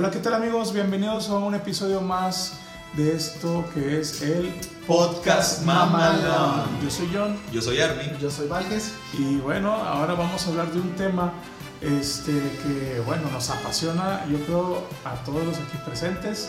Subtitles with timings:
[0.00, 0.72] Hola, ¿qué tal amigos?
[0.72, 2.58] Bienvenidos a un episodio más
[2.94, 4.50] de esto que es el
[4.86, 6.80] Podcast Mamalón.
[6.82, 8.16] Yo soy John Yo soy Armin.
[8.18, 8.94] Yo soy Valges.
[9.12, 11.34] y bueno, ahora vamos a hablar de un tema
[11.82, 16.48] este, que bueno, nos apasiona, yo creo, a todos los aquí presentes,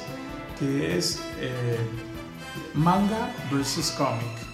[0.57, 1.75] que es eh,
[2.73, 4.50] manga versus cómic.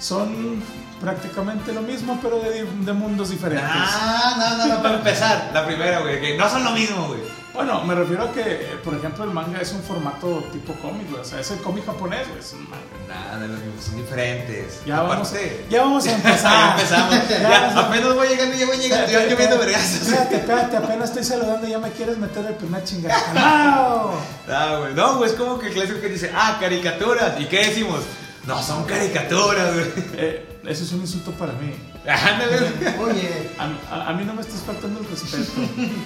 [0.00, 0.62] Son
[1.00, 3.64] prácticamente lo mismo, pero de, de mundos diferentes.
[3.72, 7.20] Ah, no, no, no, para empezar, la primera, güey, que no son lo mismo, güey.
[7.52, 11.20] Bueno, me refiero a que, por ejemplo, el manga es un formato tipo cómic, güey,
[11.20, 12.84] o sea, es el cómic japonés, güey, es un manga.
[13.08, 13.46] Nada
[13.84, 14.82] son diferentes.
[14.86, 16.70] Ya vamos, Aparte, ya vamos a ya empezar.
[16.78, 17.14] empezamos.
[17.28, 20.02] Ya Ya, vamos a- apenas voy llegando, ya voy llegando, ya lloviendo vergazos.
[20.02, 23.34] Espérate, espérate, apenas estoy saludando y ya me quieres meter el primer chingazo.
[23.34, 24.10] ¡No!
[24.48, 27.32] Ah, güey, no, güey, es como que el clásico que dice, ah, caricaturas.
[27.40, 28.00] ¿Y qué decimos?
[28.46, 29.86] No, son caricaturas, güey.
[30.14, 31.74] Eh, eso es un insulto para mí.
[32.08, 32.98] Ándale, güey.
[33.10, 35.52] Oye, A, a- a mí no me estás faltando el respeto.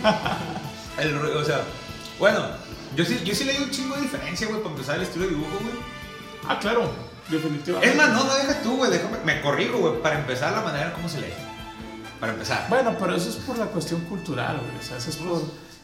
[0.98, 1.60] El O sea,
[2.18, 2.46] bueno,
[2.96, 5.24] yo sí, yo sí le doy un chingo de diferencia, güey, para empezar el estilo
[5.24, 5.74] de dibujo, güey.
[6.46, 6.90] Ah, claro,
[7.28, 7.90] definitivamente.
[7.90, 10.86] Es más, no, no deja tú, güey, déjame, me corrijo, güey, para empezar la manera
[10.88, 11.32] en cómo se lee.
[12.20, 12.66] Para empezar.
[12.68, 14.78] Bueno, pero eso es por la cuestión cultural, güey.
[14.78, 15.42] O sea, eso es por.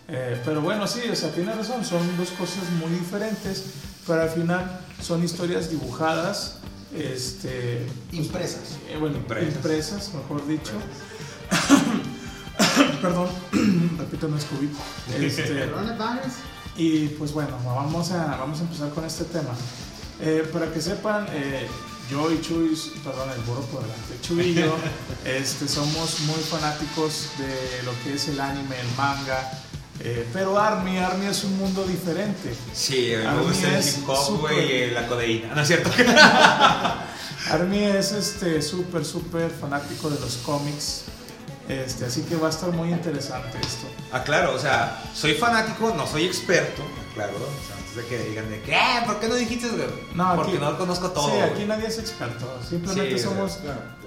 [0.09, 3.65] eh, pero bueno, sí, o sea, tiene razón, son dos cosas muy diferentes,
[4.07, 6.57] pero al final son historias dibujadas,
[6.97, 7.87] este.
[8.13, 8.79] impresas.
[8.89, 9.55] eh, bueno, Impresas.
[9.55, 10.73] impresas, mejor dicho.
[13.03, 13.29] Perdón,
[13.99, 14.69] repito, no es COVID.
[15.25, 16.33] Este, Perdón, Valges.
[16.77, 19.51] y pues bueno, vamos a, vamos a empezar con este tema.
[20.21, 21.67] Eh, para que sepan, eh,
[22.11, 24.77] yo y Chuy, perdón, el burro por delante, Chuy y yo
[25.25, 29.51] este, somos muy fanáticos de lo que es el anime, el manga.
[30.03, 32.55] Eh, pero Army, Army es un mundo diferente.
[32.73, 35.55] Sí, A me gusta el hip hop, güey, y la codeína.
[35.55, 35.91] No es cierto.
[37.51, 41.05] Army es este súper, súper fanático de los cómics.
[41.69, 43.87] Este, así que va a estar muy interesante esto.
[44.11, 46.83] Ah, claro, o sea, soy fanático, no soy experto,
[47.15, 47.35] claro.
[47.37, 49.87] O sea, de que digan de que, "Eh, ¿por qué no dijiste, güey?
[50.15, 51.27] No, Porque aquí- no conozco todo.
[51.27, 51.43] Sí, güey.
[51.51, 52.59] aquí nadie es experto.
[52.69, 53.59] Simplemente Sí, somos.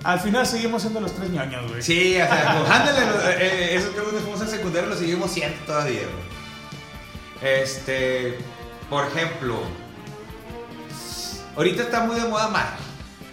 [0.03, 1.81] Al final seguimos siendo los tres ñoños, güey.
[1.81, 5.57] Sí, o sea, ándale, eh, eh, eso que nos fuimos en secundaria lo seguimos siendo
[5.65, 7.53] todavía, güey.
[7.61, 8.37] Este,
[8.89, 9.59] por ejemplo,
[11.55, 12.79] ahorita está muy de moda Marvel.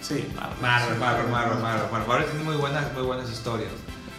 [0.01, 0.27] Sí,
[0.61, 2.07] Marvel, Marvel, Marvel, Marvel.
[2.09, 3.71] Marvel tiene muy buenas, muy buenas historias.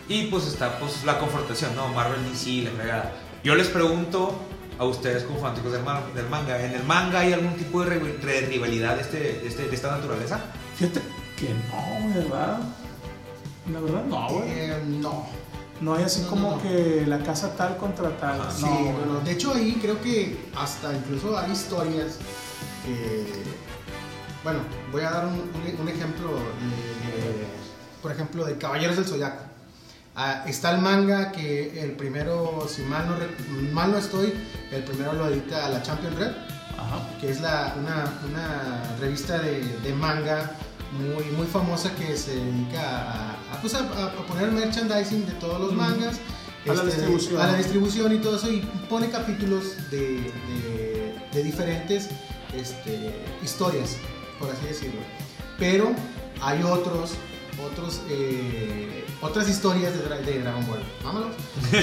[0.07, 1.87] Y pues está pues la confrontación, ¿no?
[1.89, 3.11] Marvel DC, la fregada.
[3.43, 4.39] Yo les pregunto
[4.81, 8.41] a ustedes como fanáticos del, manga, ¿en el manga hay algún tipo de, rival- de
[8.47, 10.39] rivalidad de, este, de, este- de esta naturaleza?
[10.75, 11.01] Fíjate
[11.37, 12.59] que no, ¿verdad?
[13.71, 14.49] La verdad no, güey.
[14.49, 15.27] Eh, no.
[15.81, 16.61] No hay así No, como no, no.
[16.63, 18.39] que la casa tal contra tal.
[18.51, 19.05] Sí, no, no, güey.
[19.05, 19.19] no.
[19.19, 22.17] De hecho, ahí creo que hasta incluso hay historias
[22.83, 23.43] que.
[24.43, 26.29] Bueno, voy a dar un, un- un ejemplo.
[26.29, 27.45] de-
[28.01, 29.43] por ejemplo, de Caballeros del Zodiaco.
[30.15, 33.15] Ah, está el manga que el primero, si mal no,
[33.71, 34.33] mal no estoy,
[34.71, 36.31] el primero lo edita la Champion Red.
[36.77, 36.99] Ajá.
[37.19, 40.51] que es la, una, una revista de, de manga
[40.93, 45.59] muy, muy famosa que se dedica a, a, pues, a- a poner merchandising de todos
[45.61, 46.15] los mangas.
[46.67, 47.41] A la este, distribución.
[47.41, 52.09] A la distribución y todo eso, y pone capítulos de, de, de diferentes
[52.55, 53.13] este,
[53.43, 53.97] historias,
[54.39, 55.01] por así decirlo.
[55.59, 55.91] Pero
[56.41, 57.11] hay otros,
[57.69, 61.29] otros, eh, otras historias de, Dra- de Dragon Ball, vámonos,
[61.71, 61.79] de,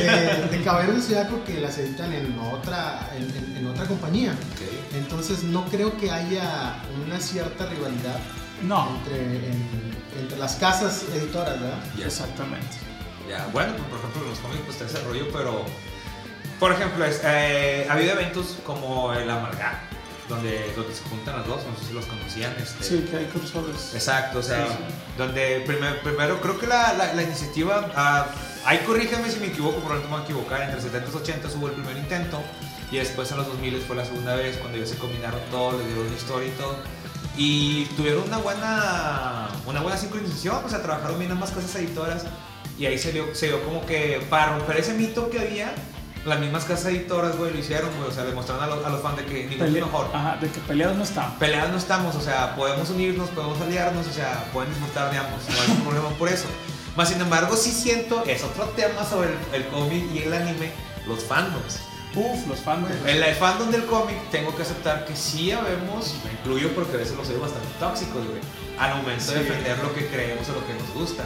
[0.51, 4.35] de Caballeros del Zodiaco que las editan en otra, en- en- en otra compañía.
[4.95, 8.19] Entonces no creo que haya una cierta rivalidad
[8.63, 9.17] No, entre,
[9.51, 11.79] en- entre las casas editoras, ¿verdad?
[12.05, 12.67] exactamente.
[13.29, 15.65] Ya, bueno, pues, por ejemplo, en los cómics pues está ese rollo, pero.
[16.59, 19.75] Por ejemplo, es, eh, ha habido eventos como el Amalgam,
[20.29, 22.55] donde, donde se juntan las dos, no sé si los conocían.
[22.61, 23.95] Este, Sí, que hay crossovers.
[23.95, 24.95] Exacto, o sea, Sí, sí.
[25.17, 28.27] donde primer- primero creo que la, la, la iniciativa, ah,
[28.65, 31.67] ahí corrígeme si me equivoco, probablemente me voy a equivocar, entre 70 y 80 hubo
[31.69, 32.41] el primer intento
[32.91, 35.85] y después en los 2000 fue la segunda vez cuando ya se combinaron todo, le
[35.87, 36.77] dieron una historia y todo.
[37.37, 42.25] Y tuvieron una buena, una buena sincronización, o sea, trabajaron bien ambas casas editoras
[42.79, 45.73] y ahí se dio, se dio como que para romper ese mito que había,
[46.29, 48.89] las mismas casas editoras, güey, lo hicieron, güey, o sea, le mostraron a los, a
[48.91, 51.39] los fans de que ninguno es mejor Ajá, de que peleados no están.
[51.39, 55.41] peleados no estamos, o sea, podemos unirnos, podemos aliarnos, o sea, pueden disfrutar de ambos,
[55.49, 56.47] no hay ningún problema por eso.
[56.97, 60.73] Más sin embargo, sí siento, es otro tema sobre el, el cómic y el anime,
[61.07, 61.81] los fandoms.
[62.15, 63.17] Uf, los güey.
[63.17, 66.97] En el fandom del cómic tengo que aceptar que sí habemos, me incluyo porque a
[66.99, 68.41] veces los soy bastante tóxicos, güey,
[68.79, 69.45] al momento de Sí.
[69.45, 71.25] defender lo que creemos o lo que nos gusta,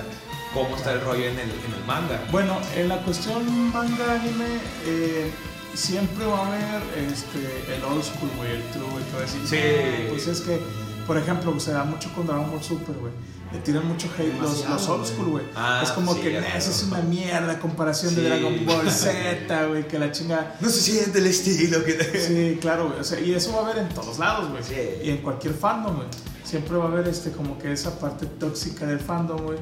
[0.53, 2.21] cómo está el rollo en el, en el manga.
[2.31, 4.47] Bueno, en la cuestión manga anime,
[4.87, 5.31] eh,
[5.75, 9.37] siempre va a haber este, el old school, güey, el true, y todo eso.
[9.47, 9.57] Sí.
[9.59, 10.61] Ah, Pues es que,
[11.07, 13.13] por ejemplo, se da mucho con Dragon Ball Super, güey.
[13.53, 15.45] le tiran mucho hate los, Demasiado, los old school, güey.
[15.55, 16.57] Ah, es como sí, que "Nah, veo.
[16.57, 18.21] eso es una mierda comparación Sí.
[18.23, 20.57] de Dragon Ball Z, güey, que la chinga.
[20.61, 23.01] No se siente el estilo que Sí, claro, güey.
[23.01, 24.63] O sea, y eso va a haber en todos lados, güey.
[24.63, 24.75] Sí.
[25.05, 26.09] Y en cualquier fandom, güey.
[26.45, 29.59] Siempre va a haber este, como que esa parte tóxica del fandom, güey.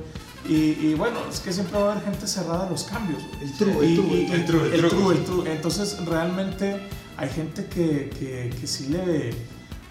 [0.49, 3.23] Y, y bueno, es que siempre va a haber gente cerrada a los cambios.
[3.41, 5.15] El true, el true, el true, el true.
[5.15, 5.53] el true.
[5.53, 6.81] Entonces, realmente
[7.17, 9.31] hay gente que, que, que sí le,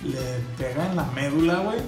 [0.04, 1.80] le pega en la médula, güey,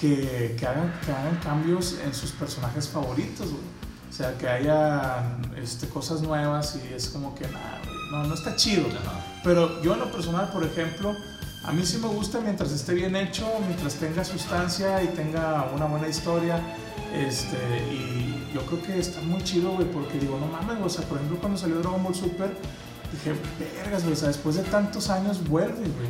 [0.00, 3.74] que, que, hagan, que hagan cambios en sus personajes favoritos, güey.
[4.08, 7.80] O sea, que haya este, cosas nuevas y es como que, nada,
[8.12, 8.84] no, no está chido.
[9.42, 11.16] Pero yo en lo personal, por ejemplo,
[11.64, 15.86] a mí sí me gusta mientras esté bien hecho, mientras tenga sustancia y tenga una
[15.86, 16.60] buena historia.
[17.14, 17.56] Este,
[17.92, 21.18] y yo creo que está muy chido, güey, porque digo, no mames, o sea, por
[21.18, 22.56] ejemplo, cuando salió Dragon Ball Super,
[23.12, 23.34] dije,
[23.76, 26.08] vergas, güey, o sea, después de tantos años vuelve, güey.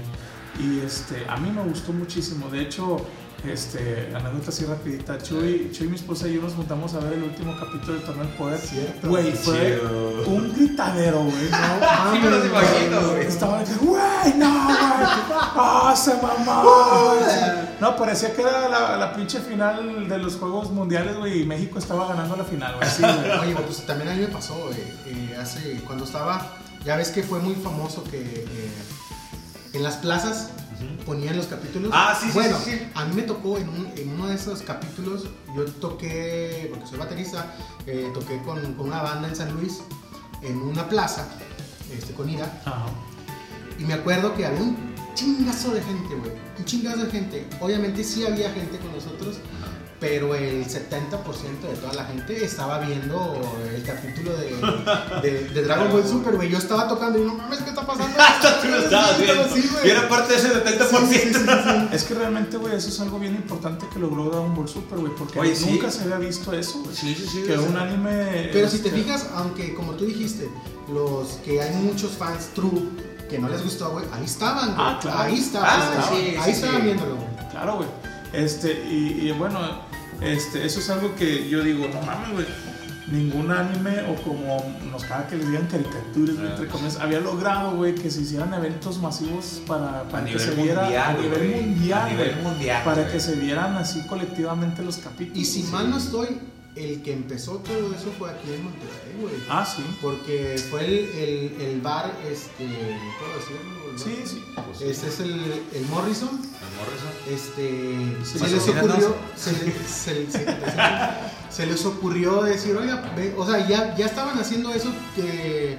[0.60, 2.48] Y este, a mí me gustó muchísimo.
[2.48, 2.98] De hecho,
[3.49, 7.23] este, anécdota así rapidita, Chuy, Chuy, mi esposa y yo nos juntamos a ver el
[7.25, 8.58] último capítulo de Torneo del Poder.
[8.58, 9.08] Cierto.
[9.08, 10.25] Güey, fue Chido.
[10.26, 11.50] un gritadero, güey.
[11.50, 11.58] No,
[12.12, 13.26] Sí me los imagino, güey.
[13.26, 14.76] estaba de güey, no, güey.
[15.56, 16.62] Ah, se mamó.
[17.20, 17.75] güey".
[17.81, 21.79] No, parecía que era la, la pinche final de los Juegos Mundiales, güey, y México
[21.79, 22.88] estaba ganando la final, güey.
[22.88, 23.31] Sí, güey.
[23.40, 24.79] Oye, pues también a mí me pasó, güey.
[25.06, 26.47] eh, hace, cuando estaba,
[26.85, 28.73] ya ves que fue muy famoso que eh,
[29.75, 30.50] en las plazas
[31.04, 31.90] ponían los capítulos.
[31.94, 32.86] Ah, sí, sí, Bueno, sí, sí.
[32.94, 35.24] a mí me tocó en, un- en uno de esos capítulos,
[35.56, 37.54] yo toqué, porque soy baterista,
[37.86, 39.80] eh, toqué con, con una banda en San Luis,
[40.42, 41.26] en una plaza,
[41.96, 42.86] este, con Ira, Ajá.
[43.78, 44.76] y me acuerdo que había un
[45.14, 46.32] chingazo de gente, güey.
[46.58, 47.46] Un chingazo de gente.
[47.60, 49.36] Obviamente sí había gente con nosotros,
[50.04, 54.50] pero el 70% de toda la gente estaba viendo el capítulo de,
[55.22, 56.50] de, de Dragon Ball Super, güey.
[56.50, 58.14] Yo estaba tocando y no mames, ¿qué está pasando?
[58.20, 59.48] Hasta tú lo estabas viendo.
[59.48, 59.70] Sí.
[59.82, 61.08] Y era parte de ese 70%.
[61.08, 61.88] Sí, sí, sí, sí.
[61.90, 65.14] Es que realmente, güey, eso es algo bien importante que logró Dragon Ball Super, güey,
[65.14, 65.70] porque Oye, sí.
[65.70, 66.94] nunca se había visto eso, güey.
[66.94, 67.42] Sí, sí, sí.
[67.46, 68.50] Que un anime.
[68.52, 70.50] Pero si te este, fijas, aunque como tú dijiste,
[70.92, 72.90] los que hay muchos fans true
[73.30, 74.86] que no les gustó, güey, ahí estaban, güey.
[74.86, 75.18] Ah, claro.
[75.20, 75.70] Ahí estaban.
[75.70, 76.82] Ah, ahí sí, estaban sí.
[76.82, 77.50] viéndolo, güey.
[77.50, 77.88] Claro, güey.
[78.34, 79.60] Este, y, y bueno,
[80.20, 82.46] este, eso es algo que yo digo, no mames, güey.
[83.06, 86.49] Ningún anime o como nos caga que le digan caricaturas, Ah.
[86.52, 90.49] entre comillas, había logrado, güey, que se hicieran eventos masivos para, a para que nivel
[90.49, 91.05] se viera mundial.
[91.16, 92.82] a nivel mundial, A nivel mundial.
[92.84, 95.37] para que se vieran así colectivamente los capítulos.
[95.38, 95.70] Y si Sí.
[95.70, 96.28] mal no estoy,
[96.76, 99.35] el que empezó todo eso fue aquí en Monterrey, güey.
[99.49, 99.82] Ah, sí.
[100.03, 103.91] Porque fue el, el, el bar, este, ¿puedo decirlo?
[103.93, 104.44] El Sí, sí.
[104.56, 105.31] Pues, Este es el,
[105.73, 106.31] el Morrison.
[106.31, 107.12] el Morrison.
[107.31, 110.47] Este, Sí, se les ocurrió, se, le- se- se-
[111.50, 115.79] se les ocurrió decir, oiga, ve", o sea, ya, ya estaban haciendo eso que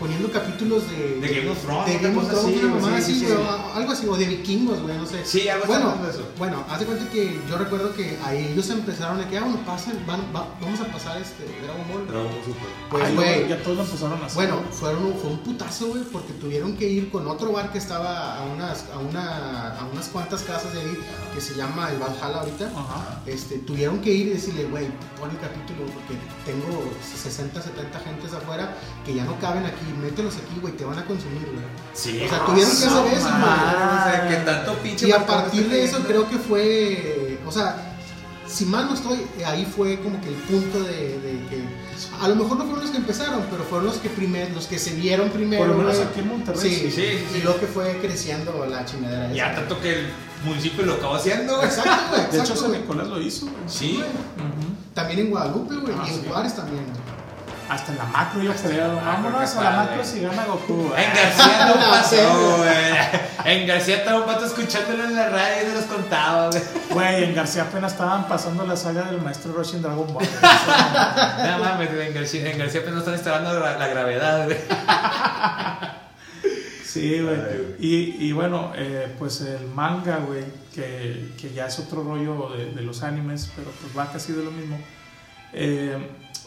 [0.00, 3.14] poniendo capítulos de, De Game of Thrones, de Game of Thrones, así, una sí, así,
[3.20, 3.42] sí, güey, sí.
[3.44, 5.24] o algo así, o de vikingos, güey, no sé.
[5.26, 6.28] Sí, algo Bueno, así eso.
[6.38, 9.58] bueno, haz de cuenta que yo recuerdo que ahí ellos empezaron a que, ah, bueno,
[9.66, 12.06] pasen, van, va- vamos a pasar este Dragon Ball.
[12.08, 12.68] Dragon Ball Super.
[12.90, 14.34] Pues, Ay, güey, ya todos lo empezaron a hacer.
[14.36, 18.38] bueno, fueron, fue un putazo, güey, porque tuvieron que ir con otro bar que estaba
[18.38, 20.98] a unas, a una, a unas cuantas casas de ahí,
[21.34, 22.66] que se llama el Valhalla ahorita.
[22.74, 23.20] Ajá.
[23.26, 24.86] Este, tuvieron que ir y decirle, güey,
[25.20, 26.14] pon el capítulo porque
[26.46, 28.74] tengo 60, 70 gentes afuera
[29.04, 31.64] que ya no caben aquí, mételos aquí, güey, te van a consumir, güey.
[31.94, 32.22] Sí.
[32.24, 32.88] O sea, tuvieron que hacer
[33.18, 34.00] eso, man, güey.
[34.00, 35.08] O sea, que tanto pinche.
[35.08, 37.86] Y a partir de eso creo que fue, o sea,
[38.46, 41.62] si mal no estoy, ahí fue como que el punto de, de que,
[42.20, 44.78] a lo mejor no fueron los que empezaron, pero fueron los que primer, los que
[44.78, 46.60] se vieron primero, Por lo menos aquí en Monterrey.
[46.60, 47.38] Sí, sí, sí, sí.
[47.38, 49.32] y lo que fue creciendo la chingadera.
[49.32, 49.60] Ya esa.
[49.60, 50.06] tanto que el
[50.44, 51.62] municipio lo acabó haciendo.
[51.62, 52.30] Exacto, güey.
[52.32, 52.72] De hecho, San.
[52.72, 53.56] Nicolás lo hizo, güey.
[53.68, 54.02] Sí.
[54.94, 56.26] También en Guadalupe, güey, Ah, y en sí.
[56.28, 56.84] Juárez también.
[56.84, 57.09] güey.
[57.70, 58.88] Hasta en la macro, yo creo.
[58.96, 60.92] la macro, Vámonos a la macro si gana Goku.
[60.92, 62.72] En García no pasó, güey.
[63.44, 66.62] En García estaba un pato escuchándolo en la radio y se los contaba, güey.
[66.90, 70.26] Güey, en García apenas estaban pasando la saga del maestro Roshi en Dragon Ball.
[71.46, 74.58] No mames, en García, en García apenas están instalando la, la gravedad, güey.
[76.84, 77.36] Sí, güey.
[77.78, 82.72] Y, y bueno, eh, pues el manga, güey, que, que ya es otro rollo de,
[82.72, 84.76] de los animes, pero pues va casi de lo mismo.
[85.52, 85.96] Eh,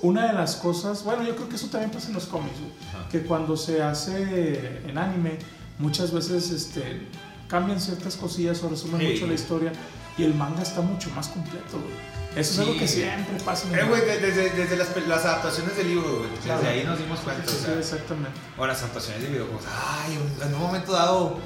[0.04, 2.58] una de las cosas, bueno, yo creo que eso también pasa en los cómics,
[2.90, 3.08] Ajá.
[3.10, 5.40] que cuando se hace en anime,
[5.80, 7.08] muchas veces este,
[7.48, 9.08] cambian ciertas cosillas o resumen Sí.
[9.14, 9.72] mucho la historia
[10.18, 12.14] y el manga está mucho más completo, güey.
[12.36, 15.88] Eso es algo que siempre pasa en el Eh, güey, desde, desde las, adaptaciones del
[15.88, 16.30] libro, güey.
[16.44, 16.62] Claro.
[16.62, 17.44] Desde ahí nos dimos cuenta.
[17.48, 18.40] Sí, o sí, sea, exactamente.
[18.58, 19.64] O las adaptaciones de videojuegos.
[19.68, 21.38] Ay, en un momento dado.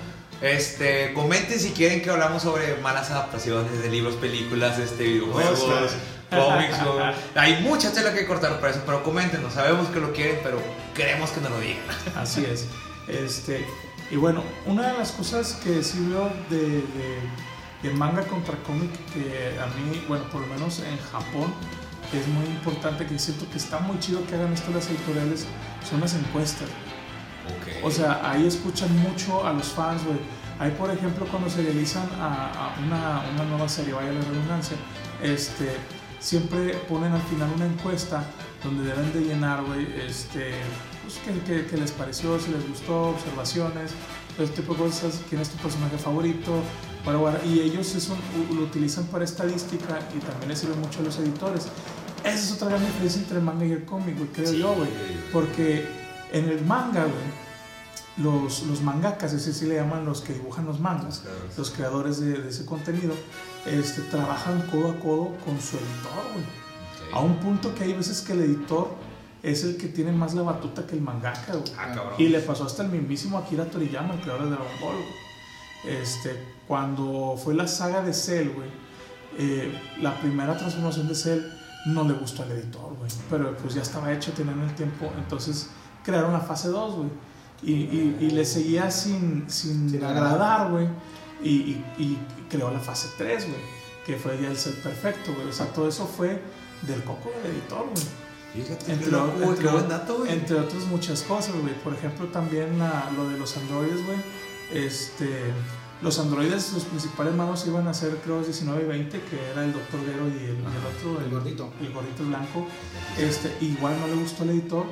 [0.41, 5.95] Este, comenten si quieren que hablamos sobre malas adaptaciones de libros, películas, este, videojuegos, Cosas.
[6.29, 6.83] Cómics.
[6.83, 7.13] güey.
[7.35, 9.53] Hay mucha tela que cortar para eso, pero coméntenos.
[9.53, 10.61] Sabemos que lo quieren, pero
[10.93, 11.83] queremos que nos lo digan.
[12.15, 12.67] Así es.
[13.07, 13.65] Este,
[14.11, 16.83] y bueno, una de las cosas que sí veo de,
[17.83, 21.53] de, manga contra cómic, que a mí, bueno, por lo menos en Japón,
[22.13, 25.45] es muy importante, que siento que está muy chido que hagan esto las editoriales,
[25.89, 26.67] son las encuestas.
[27.45, 27.85] Ok.
[27.85, 30.17] O sea, ahí escuchan mucho a los fans, güey.
[30.59, 34.75] Ahí, por ejemplo, cuando se realizan a, a una, una nueva serie, vaya la redundancia,
[35.21, 35.77] este,
[36.19, 38.23] siempre ponen al final una encuesta
[38.63, 40.51] donde deben de llenar, güey, este,
[41.03, 43.91] pues, qué, qué- qué les pareció, si les gustó, observaciones,
[44.35, 46.51] todo este tipo de cosas, quién es tu personaje favorito,
[47.05, 48.15] para y ellos eso
[48.53, 51.67] lo utilizan para estadística y también les sirve mucho a los editores.
[52.23, 54.59] Esa es otra gran diferencia entre el manga y el cómic, güey, creo Sí.
[54.59, 54.89] yo, güey.
[55.31, 55.87] Porque
[56.33, 57.47] en el manga, güey,
[58.17, 61.21] los, los mangakas, es decir, le llaman los que dibujan los mangas,
[61.55, 63.13] los creadores de, de ese contenido,
[63.65, 66.43] este, trabajan codo a codo con su editor, güey.
[66.43, 67.15] Ok.
[67.15, 68.95] A un punto que hay veces que el editor
[69.43, 71.71] es el que tiene más la batuta que el mangaka, güey.
[71.77, 72.13] Ah.
[72.17, 74.95] Y le pasó hasta el mismísimo Akira Toriyama, el creador de Dragon Ball.
[74.95, 75.27] güey.
[76.01, 78.69] Este, cuando fue la saga de Cell, güey,
[79.37, 79.71] eh,
[80.01, 81.41] la primera transformación de Cell
[81.85, 83.09] no le gustó al editor, güey.
[83.29, 85.11] Pero pues ya estaba hecho, tenían el tiempo.
[85.17, 85.69] Entonces
[86.03, 87.09] crearon la fase 2, güey.
[87.63, 90.87] Y, y, y le seguía sin, sin, Sin agradar, güey.
[91.41, 92.17] Y, y
[92.49, 93.61] creó la fase 3, güey.
[94.05, 95.47] Que fue ya el ser perfecto, güey.
[95.47, 96.41] O sea, todo eso fue
[96.83, 98.05] del coco del editor, güey.
[98.53, 100.31] Fíjate, Entre, loco, entre- qué buen dato, güey.
[100.31, 101.73] entre otras muchas cosas, güey.
[101.83, 104.17] Por ejemplo, también la- lo de los androides, güey.
[104.73, 105.51] Este,
[106.01, 109.73] los androides, los principales malos iban a ser, creo, 19 y 20, que era el
[109.73, 110.85] Doctor Gero y el, y el
[111.15, 111.73] otro, El gordito.
[111.81, 112.67] el gordito blanco.
[113.17, 114.85] Este, igual no le gustó al editor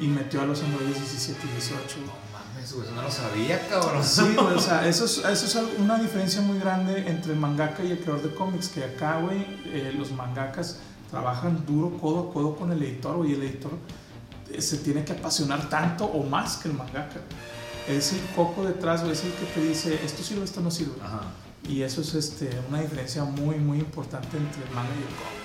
[0.00, 1.96] y metió a los androides 17 y 18.
[2.68, 4.04] Eso no lo sabía, cabrón.
[4.04, 7.82] Sí, güey, o sea, eso es, eso es una diferencia muy grande entre el mangaka
[7.82, 10.76] y el creador de cómics, que acá, güey, eh, los mangakas
[11.10, 13.72] trabajan duro, codo a codo con el editor, güey, y el editor
[14.50, 17.20] eh, se tiene que apasionar tanto o más que el mangaka.
[17.88, 20.92] Es el coco detrás, güey, es el que te dice, esto sirve, esto no sirve.
[21.02, 21.22] Ajá.
[21.66, 25.38] Y eso es este, una diferencia muy, muy importante entre el manga y el cómic.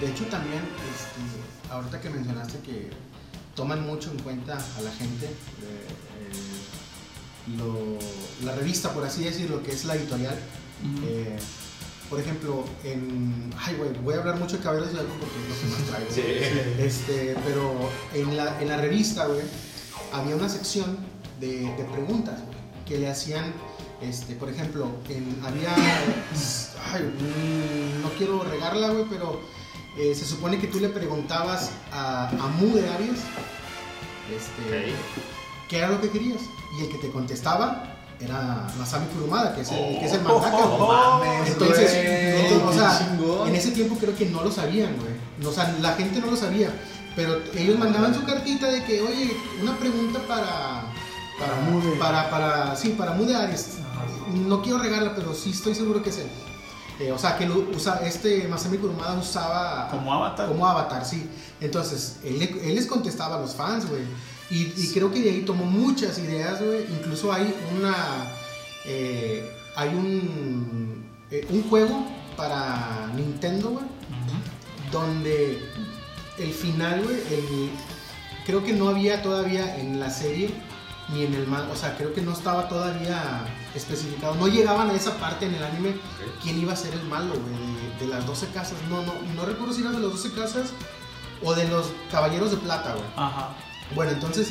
[0.00, 2.90] De hecho, también, este, ahorita que mencionaste que
[3.54, 6.09] toman mucho en cuenta a la gente, eh,
[7.58, 7.98] lo-
[8.44, 10.38] la revista, por así decirlo, que es la editorial.
[11.06, 11.36] eh,
[12.08, 13.52] por ejemplo, en.
[13.58, 15.90] Ay, güey, voy a hablar mucho de Caballeros de Algo porque es lo que más
[15.90, 16.10] traigo.
[16.14, 16.82] Sí.
[16.82, 17.72] Este, pero
[18.14, 19.42] en la, en la revista, güey,
[20.12, 20.96] había una sección
[21.38, 22.40] de, de preguntas,
[22.86, 23.52] que le hacían,
[24.02, 25.72] este, por ejemplo, en, había,
[26.92, 29.40] ay, mm, no quiero regarla, güey, pero
[29.96, 33.20] eh, se supone que tú le preguntabas a, a Mu de Aries,
[34.34, 34.92] este,
[35.70, 36.40] qué era lo que querías,
[36.76, 37.84] y el que te contestaba
[38.20, 40.78] era Masami Kurumada, que es el, que es el mangaka, güey.
[40.78, 44.94] No mames, Entonces, güey, entonces, o sea, en ese tiempo creo que no lo sabían,
[44.96, 45.48] güey.
[45.48, 46.70] O sea, la gente no lo sabía.
[47.16, 50.82] Pero ellos mandaban su cartita de que, oye, una pregunta para.
[51.38, 51.96] Para, Para Mude.
[51.96, 53.78] para, para, sí, para Mude Aries.
[53.90, 54.04] Ajá.
[54.34, 56.28] No quiero regarla, pero sí estoy seguro que es él.
[57.00, 59.88] Eh, o sea, que lo usa, este Masami Kurumada usaba.
[59.90, 60.48] Como avatar.
[60.48, 61.26] Como avatar, sí.
[61.60, 64.02] Entonces, él, él les contestaba a los fans, güey.
[64.50, 66.84] Y, y creo que de ahí tomó muchas ideas, güey.
[66.92, 67.94] Incluso hay una.
[68.84, 71.04] eh, hay un.
[71.30, 73.84] eh, un juego para Nintendo, güey.
[74.92, 75.62] Donde
[76.38, 77.70] el final, güey, el-
[78.44, 80.50] creo que no había todavía en la serie
[81.10, 84.92] ni en el manga, o sea, creo que no estaba todavía especificado, no llegaban a
[84.94, 85.94] esa parte en el anime
[86.42, 89.44] quién iba a ser el malo, güey, de, de las 12 casas, no, no, no
[89.44, 90.70] recuerdo si era de las 12 casas
[91.42, 93.06] o de los caballeros de plata, güey.
[93.16, 93.56] Ajá.
[93.94, 94.48] Bueno, entonces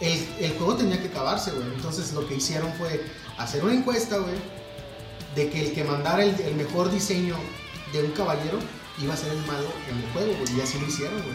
[0.00, 1.66] el, el juego tenía que acabarse, güey.
[1.74, 3.04] Entonces lo que hicieron fue
[3.38, 4.34] hacer una encuesta, güey,
[5.34, 7.36] de que el que mandara el, el mejor diseño
[7.92, 8.58] de un caballero
[9.02, 10.56] iba a ser el malo en el juego, güey.
[10.58, 11.34] Y así lo hicieron, güey.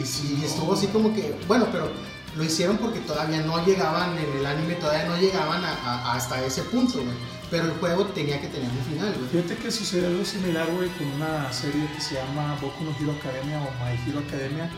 [0.00, 1.88] Y sí, estuvo así como que, bueno, pero
[2.36, 6.44] lo hicieron porque todavía no llegaban en el anime, todavía no llegaban a- a- hasta
[6.44, 7.14] ese punto, güey.
[7.50, 9.28] Pero el juego tenía que tener un final, güey.
[9.42, 13.12] Fíjate que sucede algo similar, güey, con una serie que se llama Boku no Hero
[13.20, 14.68] Academia o My Hero Academia,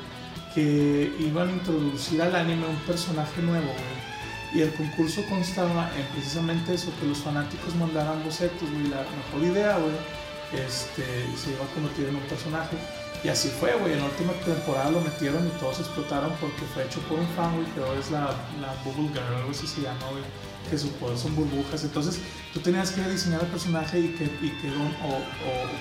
[0.57, 4.07] que iban a introducir al anime un personaje nuevo, güey.
[4.55, 8.89] Y el concurso constaba en precisamente eso, que los fanáticos mandaran bocetos, güey.
[8.89, 9.93] La mejor idea, güey,
[10.55, 11.05] este,
[11.37, 12.75] se iba a convertir en un personaje.
[13.23, 13.93] Y así fue, güey.
[13.93, 17.55] En la última temporada lo metieron y todos explotaron porque fue hecho por un fan,
[17.55, 20.25] güey, que es la, la Bubble Girl, algo así se llama, güey.
[20.71, 21.85] Que su poder son burbujas.
[21.85, 22.19] Entonces,
[22.55, 24.91] tú tenías que diseñar el personaje y qué, y qué don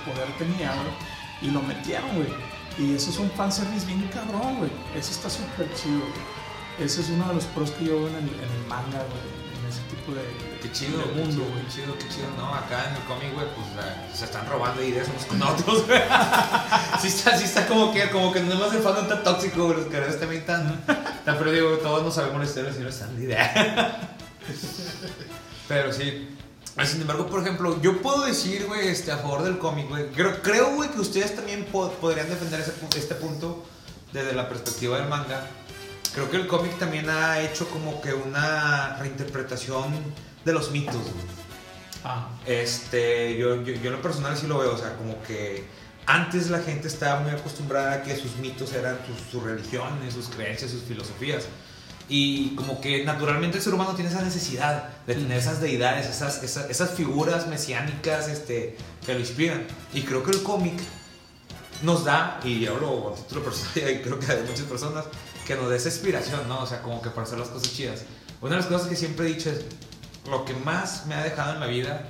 [0.03, 1.47] poder tenía, güey.
[1.49, 2.27] Y lo metieron, güey.
[2.77, 4.71] Y eso es un fanservice bien cabrón, güey.
[4.95, 6.85] Eso está súper chido, güey.
[6.85, 9.45] Ese es uno de los pros que yo veo en el, en el manga, güey.
[9.59, 10.21] En ese tipo de,
[10.61, 11.63] Qué chido, de mundo, güey.
[11.63, 12.27] qué chido, qué chido.
[12.37, 16.01] No, acá en el cómic, güey, pues se están robando ideas unos con otros, güey.
[17.01, 19.77] sí está, sí está como que, como que no más el fandom tan tóxico, güey,
[19.77, 23.15] los creadores también tan, tan, pero digo, todos no sabemos la historia si no están
[23.15, 24.17] la idea.
[25.67, 26.34] pero sí,
[26.83, 30.07] Sin embargo, por ejemplo, yo puedo decir, güey, este, a favor del cómic, güey.
[30.11, 33.63] Creo, creo, güey, que ustedes también po- podrían defender ese este punto
[34.11, 35.47] desde la perspectiva del manga.
[36.13, 39.85] Creo que el cómic también ha hecho como que una reinterpretación
[40.43, 41.25] de los mitos, güey.
[42.03, 45.65] Ah, Este, yo, yo, yo en lo personal sí lo veo, o sea, como que
[46.05, 50.27] antes la gente estaba muy acostumbrada a que sus mitos eran sus, sus religiones, sus
[50.27, 51.45] creencias, sus filosofías.
[52.07, 56.43] Y como que naturalmente el ser humano tiene esa necesidad de tener esas deidades, esas,
[56.43, 59.65] esas, esas figuras mesiánicas este, que lo inspiran.
[59.93, 60.79] Y creo que el cómic
[61.81, 65.05] nos da, y hablo a título personal, y creo que hay muchas personas,
[65.45, 66.61] que nos da esa inspiración, ¿no?
[66.61, 68.03] O sea, como que para hacer las cosas chidas.
[68.41, 69.61] Una de las cosas que siempre he dicho es,
[70.29, 72.07] lo que más me ha dejado en la vida,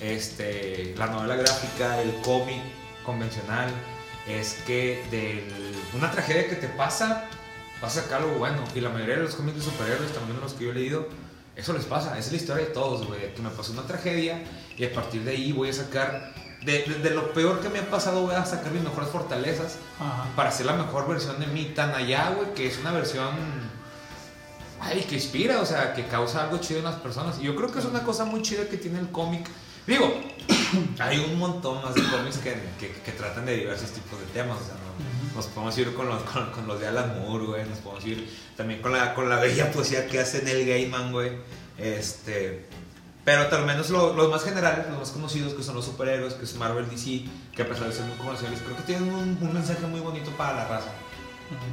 [0.00, 2.60] este, la novela gráfica, el cómic
[3.04, 3.70] convencional,
[4.26, 5.44] es que de
[5.96, 7.24] una tragedia que te pasa,
[7.82, 8.62] vas a sacar algo bueno.
[8.74, 11.08] Y la mayoría de los cómics de superhéroes, también los que yo he leído,
[11.56, 12.10] eso les pasa.
[12.18, 13.34] Esa es la historia de todos, güey.
[13.34, 14.42] Que me pasó una tragedia
[14.78, 16.32] y a partir de ahí voy a sacar,
[16.64, 19.76] de, de- de lo peor que me ha pasado, voy a sacar mis mejores fortalezas
[20.00, 20.28] ajá.
[20.36, 23.28] para hacer la mejor versión de mí tan allá, güey, que es una versión
[24.80, 27.38] ay, que inspira, o sea, que causa algo chido en las personas.
[27.40, 29.46] Y yo creo que es una cosa muy chida que tiene el cómic.
[29.86, 30.12] Digo,
[30.98, 34.58] hay un montón más de cómics que, que, que tratan de diversos tipos de temas,
[34.60, 35.36] o sea, ¿no?
[35.36, 38.28] Nos podemos ir con los, con, con los de Alan Moore, güey, nos podemos ir
[38.56, 41.32] también con la, con la bella poesía que hace Neil Gaiman, güey.
[41.78, 42.66] Este,
[43.24, 46.44] pero al menos lo- los más generales, los más conocidos, que son los superhéroes, que
[46.44, 47.24] es Marvel DC,
[47.56, 50.30] que a pesar de ser muy comerciales, creo que tienen un, un mensaje muy bonito
[50.32, 50.90] para la raza.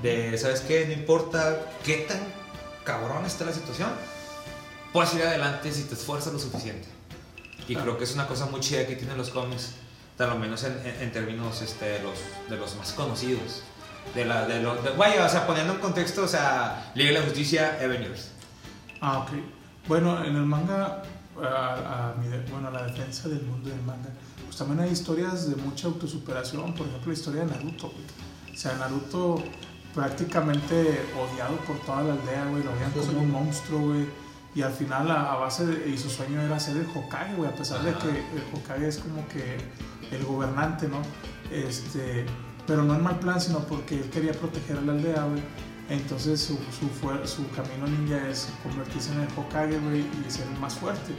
[0.01, 0.85] De, ¿sabes qué?
[0.85, 2.19] No importa qué tan
[2.83, 3.89] cabrón esté la situación,
[4.93, 6.87] puedes ir adelante si te esfuerzas lo suficiente.
[7.69, 9.73] Y creo que es una cosa muy chida que tienen los cómics,
[10.17, 12.17] tal lo menos en, en- en términos este, de, los,
[12.49, 13.63] de los más conocidos.
[14.15, 17.19] De la, de lo, de- vaya, o sea, poniendo en contexto, o sea, Liga de
[17.19, 18.31] la Justicia, Avengers.
[19.01, 19.29] Ah, ok.
[19.87, 21.03] Bueno, en el manga,
[21.41, 24.09] a, a mi de- bueno, a la defensa del mundo del manga,
[24.45, 26.73] pues también hay historias de mucha autosuperación.
[26.73, 28.53] Por ejemplo, la historia de Naruto, güey.
[28.55, 29.43] O sea, Naruto
[29.93, 32.63] prácticamente odiado por toda la aldea, güey.
[32.63, 34.05] Lo veían como un monstruo, güey.
[34.55, 35.89] Y al final, a, a base de.
[35.89, 37.49] Y su sueño era ser el Hokage, güey.
[37.49, 39.57] A pesar de que el Hokage es como que
[40.11, 41.01] el gobernante, ¿no?
[41.51, 42.25] Este.
[42.67, 45.41] Pero no en mal plan, sino porque él quería proteger a la aldea, güey.
[45.89, 50.45] Entonces su, su, fuer- su camino ninja es convertirse en el Hokage, güey, y ser
[50.47, 51.13] el más fuerte.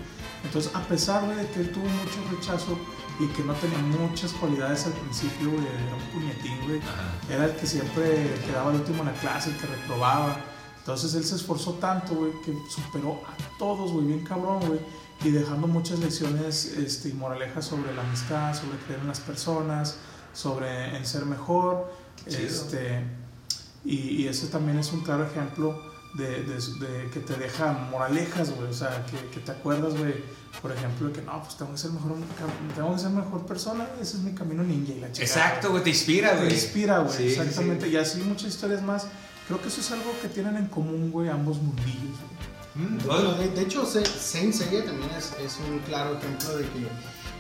[0.45, 2.79] Entonces, a pesar güey, de que él tuvo mucho rechazo
[3.19, 6.81] y que no tenía muchas cualidades al principio, güey, era un puñetín, güey.
[7.29, 10.37] Era el que siempre quedaba el último en la clase, el que reprobaba.
[10.81, 14.81] Entonces él se esforzó tanto, güey, que superó a todos, güey, bien cabrón, güey.
[15.23, 19.97] Y dejando muchas lecciones este, y moralejas sobre la amistad, sobre creer en las personas,
[20.33, 21.93] sobre en ser mejor.
[22.27, 22.39] Chido.
[22.41, 23.05] Este,
[23.85, 25.79] y, y eso también es un claro ejemplo
[26.15, 26.55] de, de-
[26.87, 28.69] de que te deja moralejas, güey.
[28.69, 30.15] O sea, que, que te acuerdas, güey,
[30.63, 32.13] por ejemplo, de que no, pues tengo que ser mejor,
[32.75, 35.83] tengo que ser mejor persona, ese es mi camino ninja y la chingada, Exacto, güey,
[35.85, 36.53] te inspira, te güey.
[36.55, 37.41] inspira, güey, Sí, sí, sí.
[37.41, 37.89] exactamente.
[37.89, 39.07] Y así muchas historias más.
[39.51, 42.17] Creo que eso es algo que tienen en común, güey, ambos mundillos.
[42.75, 42.89] güey.
[42.89, 46.65] Mm, Bueno, de, de hecho, Se- Saint Seiya también es, es un claro ejemplo de
[46.69, 46.87] que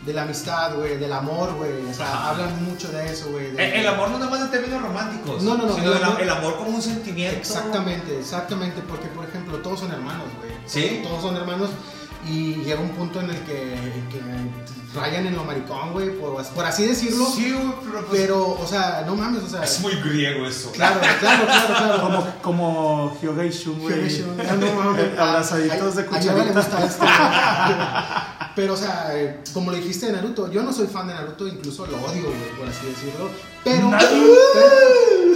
[0.04, 1.70] de la amistad, güey, del amor, güey.
[1.88, 2.30] O sea, Ajá.
[2.30, 3.52] hablan mucho de eso, güey.
[3.52, 5.98] de- El, el amor no nada más en términos románticos, No, no, no, sino el
[5.98, 7.36] el, amor- el amor como un sentimiento.
[7.38, 10.50] Exactamente, exactamente, porque por ejemplo todos son hermanos, güey.
[10.66, 11.00] Sí.
[11.04, 11.70] Todos son hermanos
[12.26, 13.74] y llega un punto en el que,
[14.10, 14.20] que
[14.98, 17.24] rayan en lo maricón, güey, por, por así decirlo.
[17.26, 19.62] Sí, güey, pero pues, Pero, o sea, no mames, o sea.
[19.62, 20.70] es muy griego eso.
[20.72, 22.00] Claro, claro, claro, claro.
[22.02, 23.92] Como, como güey.
[23.94, 25.18] Hyogei Shun, no, mames.
[25.18, 26.60] Abrazaditos de A- a Yoga le cucharita.
[26.60, 27.04] gusta esto.
[28.56, 31.46] Pero, o sea, eh, como lo dijiste de Naruto, yo no soy fan de Naruto,
[31.46, 33.30] incluso lo odio, güey, por así decirlo.
[33.64, 33.90] Pero.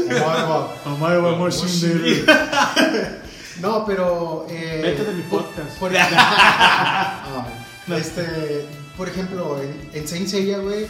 [0.08, 2.24] pero- wa Moshindere.
[3.60, 4.46] No, pero.
[4.48, 5.78] eh, Vete de mi por- podcast.
[5.78, 5.92] Por,
[7.96, 10.86] este, por ejemplo, en, en Saint Seiya, güey,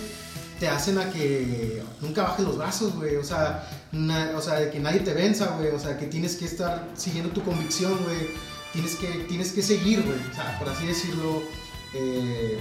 [0.61, 3.16] te hacen a que nunca bajes los brazos, güey.
[3.16, 5.68] O sea, na- o sea, de que nadie te venza, güey.
[5.70, 8.31] O sea, que tienes que estar siguiendo tu convicción, güey.
[8.72, 10.18] Tienes que, tienes que seguir, güey.
[10.31, 11.42] O sea, por así decirlo,
[11.94, 12.59] eh,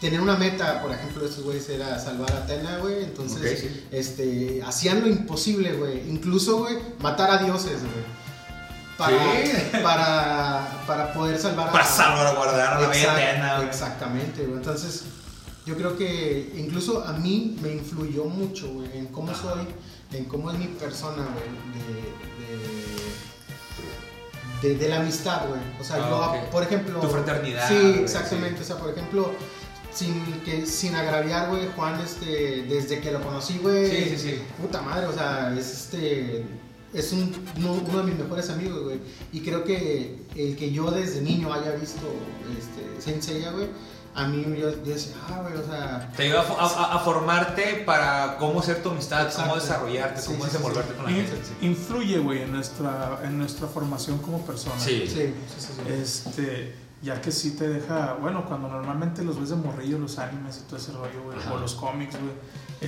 [0.00, 3.02] tener una meta, por ejemplo, de estos güeyes era salvar a Atena, güey.
[3.04, 3.86] Entonces, sí.
[3.90, 6.08] este, hacían lo imposible, güey.
[6.08, 8.18] Incluso, güey, matar a dioses, güey.
[8.98, 9.52] Para, Sí.
[9.82, 13.68] para, para poder salvar a Para salvaguardar a la Atena, güey.
[13.68, 14.56] Exactamente, güey.
[14.58, 15.04] Entonces,
[15.64, 19.40] yo creo que incluso a mí me influyó mucho, güey, en cómo Ajá.
[19.42, 19.68] soy,
[20.18, 22.58] en cómo es mi persona, güey,
[24.62, 25.60] de, de, de, de la amistad, güey.
[25.80, 26.98] O sea, Ah, yo, por ejemplo...
[27.00, 28.56] Tu fraternidad, Sí, exactamente.
[28.58, 28.62] sí.
[28.62, 29.30] O sea, por ejemplo,
[29.94, 33.88] sin, que, sin agraviar, güey, Juan, este, desde que lo conocí, güey...
[33.88, 34.42] Sí, sí, sí.
[34.60, 36.44] Puta madre, o sea, es este.
[36.94, 39.00] Es un, uno, uno de mis mejores amigos, güey.
[39.32, 42.00] Y creo que el que yo desde niño haya visto
[42.58, 43.68] este, Saint Seiya, güey,
[44.14, 46.98] a mí yo, yo decía, ah, güey, o sea, Te ayuda a, fo- a- a
[47.00, 51.10] formarte para cómo ser tu amistad, cómo desarrollarte, Sí, cómo sí, sí, desenvolverte con la
[51.10, 51.36] In- gente.
[51.60, 51.66] sí.
[51.66, 54.80] influye, güey, en nuestra, en nuestra formación como persona.
[54.80, 55.04] Sí.
[55.06, 55.92] sí, sí, sí, sí.
[55.92, 60.58] Este, ya que sí te deja, bueno, cuando normalmente los ves de morrillo, los animes
[60.58, 62.32] y todo ese rollo, güey, o los cómics, güey,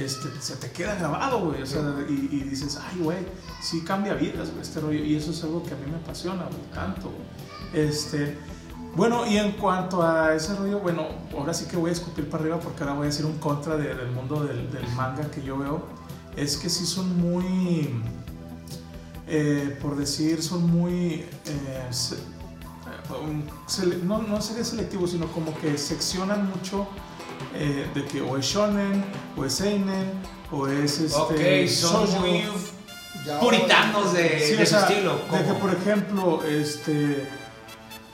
[0.04, 3.18] este, se te queda grabado, güey, o sea, y, y dices, ay, güey,
[3.62, 6.44] sí cambia vidas, güey, este rollo, y eso es algo que a mí me apasiona,
[6.44, 7.84] güey, tanto, güey.
[7.86, 8.36] Este,
[8.96, 11.06] bueno, y en cuanto a ese rollo, bueno,
[11.38, 13.76] ahora sí que voy a escupir para arriba porque ahora voy a decir un contra
[13.76, 15.84] de- del mundo del, del manga que yo veo,
[16.36, 18.02] es que sí son muy,
[19.28, 21.24] eh, por decir, son muy...
[21.46, 21.88] eh,
[24.04, 26.86] no, no sería selectivo, sino como que seccionan mucho
[27.54, 29.04] eh, de que o es shonen,
[29.36, 30.10] o es seinen,
[30.52, 31.18] o es este...
[31.18, 32.20] Ok, son shoujo.
[32.20, 32.44] muy
[33.24, 35.14] Ya, puritanos de, Sí, de o su estilo.
[35.16, 35.58] de que ¿cómo?
[35.58, 37.26] por ejemplo, este,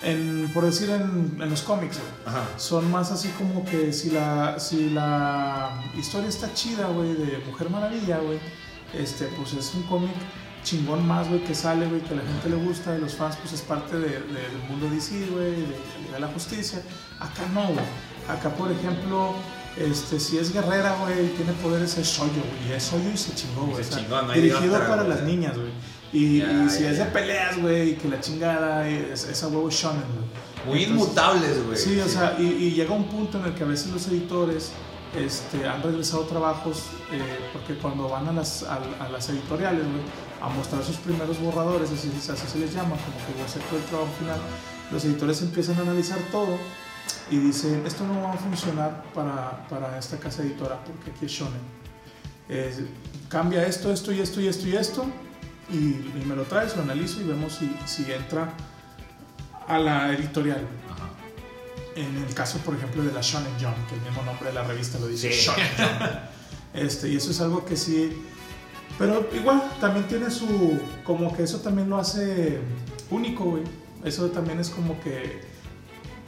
[0.03, 2.45] en, por decir en, en los cómics, Ajá.
[2.57, 7.71] son más así como que si la, si la historia está chida, güey, de Mujer
[7.71, 8.39] Maravilla, güey,
[8.95, 10.11] este, pues es un cómic
[10.67, 13.37] chingón más, güey, que sale, güey, que a la gente le gusta, y los fans,
[13.41, 16.83] pues es parte de- de- del mundo DC, güey, de, de la justicia.
[17.21, 17.87] Acá no, güey.
[18.29, 19.33] Acá, por ejemplo,
[19.79, 23.33] este, si es guerrera, güey, tiene poderes, es Soyo, güey, y es Soyo y se
[23.35, 23.85] chingó, güey.
[24.11, 25.17] No dirigido otra, para güey.
[25.17, 25.71] las niñas, güey.
[26.13, 27.13] Y, Ya, y si ya, es de ya.
[27.13, 30.27] peleas, güey, y que la chingada, es, esa huevo shonen, güey.
[30.67, 31.79] Muy Entonces- inmutables, güey.
[31.79, 34.73] Sí, o sea, y, y llega un punto en el que a veces los editores
[35.17, 38.63] este, han regresado trabajos eh, porque cuando van a las,
[39.29, 39.85] editoriales,
[40.41, 43.63] a mostrar sus primeros borradores, así, así se les llama, como que va a ser
[43.63, 44.39] todo el trabajo final,
[44.93, 46.59] los editores empiezan a analizar todo
[47.31, 51.77] y dicen, esto no va a funcionar para, esta casa editora porque aquí es shonen.
[53.29, 55.07] Cambia esto, esto y esto y esto y esto
[55.71, 58.53] y, y me lo traes, lo analizo y vemos si, si entra
[59.67, 60.61] a la editorial.
[61.97, 64.63] En el caso, por ejemplo, de la Shonen Jump, que el mismo nombre de la
[64.63, 65.47] revista lo dice, Sí.
[65.47, 66.03] Shonen Jump.
[66.75, 68.23] Este, y eso es algo que sí.
[68.99, 70.79] Pero igual, también tiene su.
[71.05, 72.59] Como que eso también lo hace
[73.11, 73.63] único, güey.
[74.05, 75.41] Eso también es como que.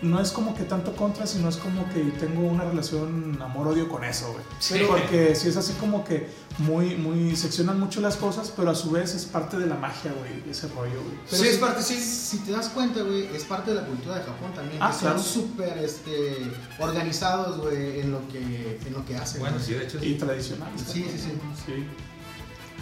[0.00, 4.04] No es como que tanto contra, sino es como que tengo una relación amor-odio con
[4.04, 4.44] eso, güey.
[4.60, 4.80] Sí.
[4.86, 7.34] Porque si es así como que muy, muy.
[7.34, 10.68] seccionan mucho las cosas, pero a su vez es parte de la magia, güey, ese
[10.68, 11.16] rollo, güey.
[11.26, 11.96] Sí, es si- parte, sí.
[11.98, 14.78] Si te das cuenta, güey, es parte de la cultura de Japón también.
[14.80, 15.18] Ah, que claro.
[15.18, 16.36] son súper este,
[16.78, 19.40] organizados, güey, en, lo que, en lo que hacen.
[19.40, 20.14] Bueno, sí, de hecho Y sí.
[20.14, 20.70] tradicional.
[20.76, 21.32] Sí, sí, sí.
[21.66, 21.86] Sí.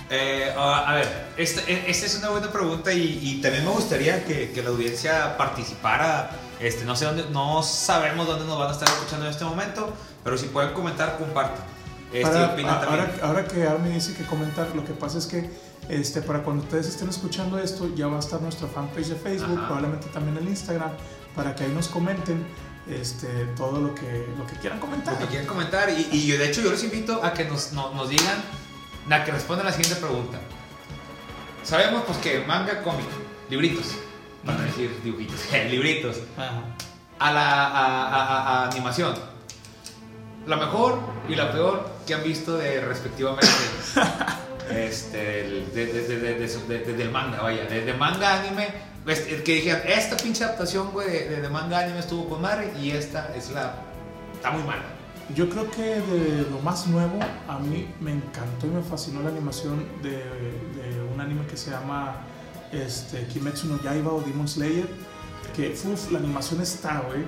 [0.09, 3.71] Eh, a a ver, esta, e- esta es una buena pregunta y, y también me
[3.73, 6.31] gustaría que, que la audiencia participara.
[6.61, 9.92] Este, no sé dónde, no sabemos dónde nos van a estar escuchando en este momento,
[10.25, 11.64] pero si pueden comentar, compartan.
[12.12, 15.51] Este, Para- a- ahora, ahora que Armin dice que comentar, lo que pasa es que
[15.88, 19.57] este, para cuando ustedes estén escuchando esto, ya va a estar nuestra fanpage de Facebook,
[19.59, 19.66] Ajá.
[19.66, 20.90] probablemente también el Instagram,
[21.35, 22.47] para que ahí nos comenten
[22.88, 25.14] este, todo lo que, lo que quieran comentar.
[25.14, 25.90] Lo que quieran comentar.
[25.90, 28.37] Y, y yo, de hecho, yo los invito a que nos, no- nos digan,
[29.11, 30.38] a que respondan la siguiente pregunta.
[31.62, 33.07] Sabemos pues que manga, cómic,
[33.51, 33.87] libritos,
[34.45, 35.40] para decir dibujitos,
[35.71, 36.62] libritos, Ajá.
[37.19, 39.14] a la a, a- a- a animación.
[40.47, 43.49] La mejor y la peor que han visto de respectivamente
[44.71, 48.69] este, el- de, de- del manga, vaya, de, de manga anime,
[49.07, 53.33] el que dijeran, esta pinche adaptación, güey, de manga anime estuvo con madre y esta
[53.37, 53.75] es la...
[54.35, 54.83] está muy mala.
[55.35, 59.31] Yo creo que de lo más nuevo, a mí me encantó y me fascinó la
[59.31, 60.23] animación de,
[61.12, 62.23] un anime que se llama
[62.71, 64.87] este, Kimetsu no Yaiba o Demon Slayer.
[65.55, 67.25] Que, uf, la animación está, güey,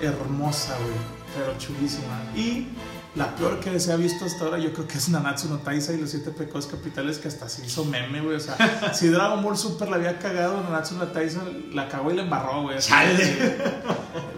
[0.00, 0.96] hermosa, güey,
[1.36, 2.22] pero chulísima.
[2.34, 2.68] Y
[3.14, 5.96] la peor que se ha visto hasta ahora, yo creo que es Nanatsu no Taizai
[5.96, 8.36] y los siete pecados capitales, que hasta se hizo meme, güey.
[8.36, 12.16] O sea, si Dragon Ball Super la había cagado, Nanatsu no Taizai la cagó y
[12.16, 12.78] la embarró, güey.
[12.78, 13.16] Chale.
[13.16, 13.56] que-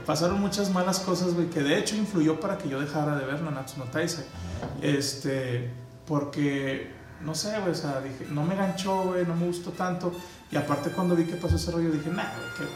[0.06, 3.42] pasaron muchas malas cosas, güey, que de hecho influyó para que yo dejara de ver
[3.42, 4.24] Nanatsu no Taizai.
[4.80, 5.70] Este,
[6.06, 10.12] porque, no sé, güey, o sea, dije, no me ganchó, güey, no me gustó tanto.
[10.50, 12.68] Y aparte cuando vi que pasó ese rollo, dije, nah, güey,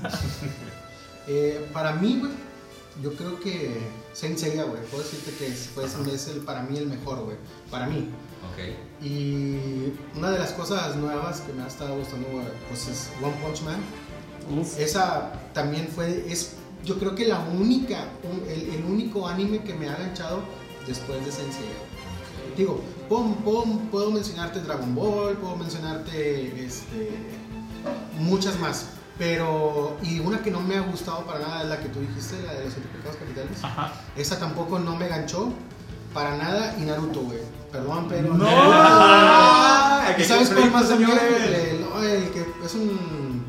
[0.00, 0.08] qué...
[1.30, 2.32] Eh, para mí, güey,
[3.02, 3.78] yo creo que
[4.12, 5.70] Saint Seiya, güey, puedo decirte que es,
[6.12, 7.36] es el, para mí el mejor, güey.
[7.70, 8.08] Para mí.
[8.52, 9.04] Ok.
[9.04, 13.34] Y una de las cosas nuevas que me ha estado gustando, güey, pues es One
[13.42, 13.80] Punch Man.
[14.60, 14.78] Uf.
[14.78, 19.74] Esa también fue, es yo creo que la única, un- el, el único anime que
[19.74, 20.40] me ha ganchado
[20.86, 21.70] después de Saint Seiya.
[22.56, 27.10] Digo, puedo, puedo, puedo mencionarte Dragon Ball, puedo mencionarte este,
[28.18, 28.86] muchas más.
[29.18, 32.40] Pero, y una que no me ha gustado para nada es la que tú dijiste,
[32.46, 33.64] la de los siete pecados capitales.
[33.64, 33.92] Ajá.
[34.16, 35.52] Esa tampoco no me ganchó
[36.14, 36.76] para nada.
[36.78, 37.38] Y Naruto, güey.
[37.72, 38.34] Perdón, pero.
[38.34, 38.46] No.
[38.48, 41.10] Ah, ¿Y Aquello sabes cuál más también?
[41.10, 43.44] El, el que es un.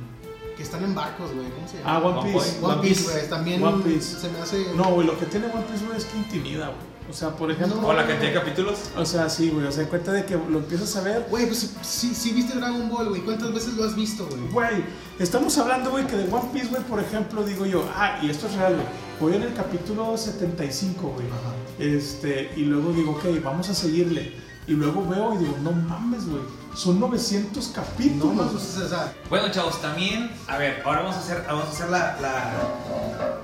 [0.58, 1.50] que están en barcos, güey.
[1.52, 1.96] ¿Cómo se llama?
[1.96, 2.34] Ah, One.
[2.34, 2.60] Piece.
[2.62, 3.30] One Piece, güey.
[3.30, 4.20] También One Piece.
[4.20, 4.74] se me hace.
[4.76, 6.89] No, güey, lo que tiene One Piece, güey, es que intimida, güey.
[7.10, 7.86] O sea, por ejemplo.
[7.88, 8.78] O la cantidad de capítulos.
[8.96, 9.66] O sea, sí, güey.
[9.66, 11.26] O sea, cuenta de que lo empiezas a ver.
[11.30, 14.42] Güey, pues si, si viste Dragon Ball, güey, ¿cuántas veces lo has visto, güey?
[14.52, 14.84] Güey,
[15.18, 18.48] estamos hablando, güey, que de One Piece, güey, por ejemplo, digo yo, ah, y esto
[18.48, 18.86] es real, güey.
[19.20, 21.28] Voy en el capítulo 75, güey.
[21.28, 21.54] Ajá.
[21.80, 24.34] Este, y luego digo, ok, vamos a seguirle.
[24.68, 26.44] Y luego veo y digo, no mames, güey.
[26.76, 28.36] Son 900 No, capítulos.
[28.36, 31.70] no, pues, o sea, Bueno, chavos, también, a ver, ahora vamos a hacer, vamos a
[31.70, 33.40] hacer la, la,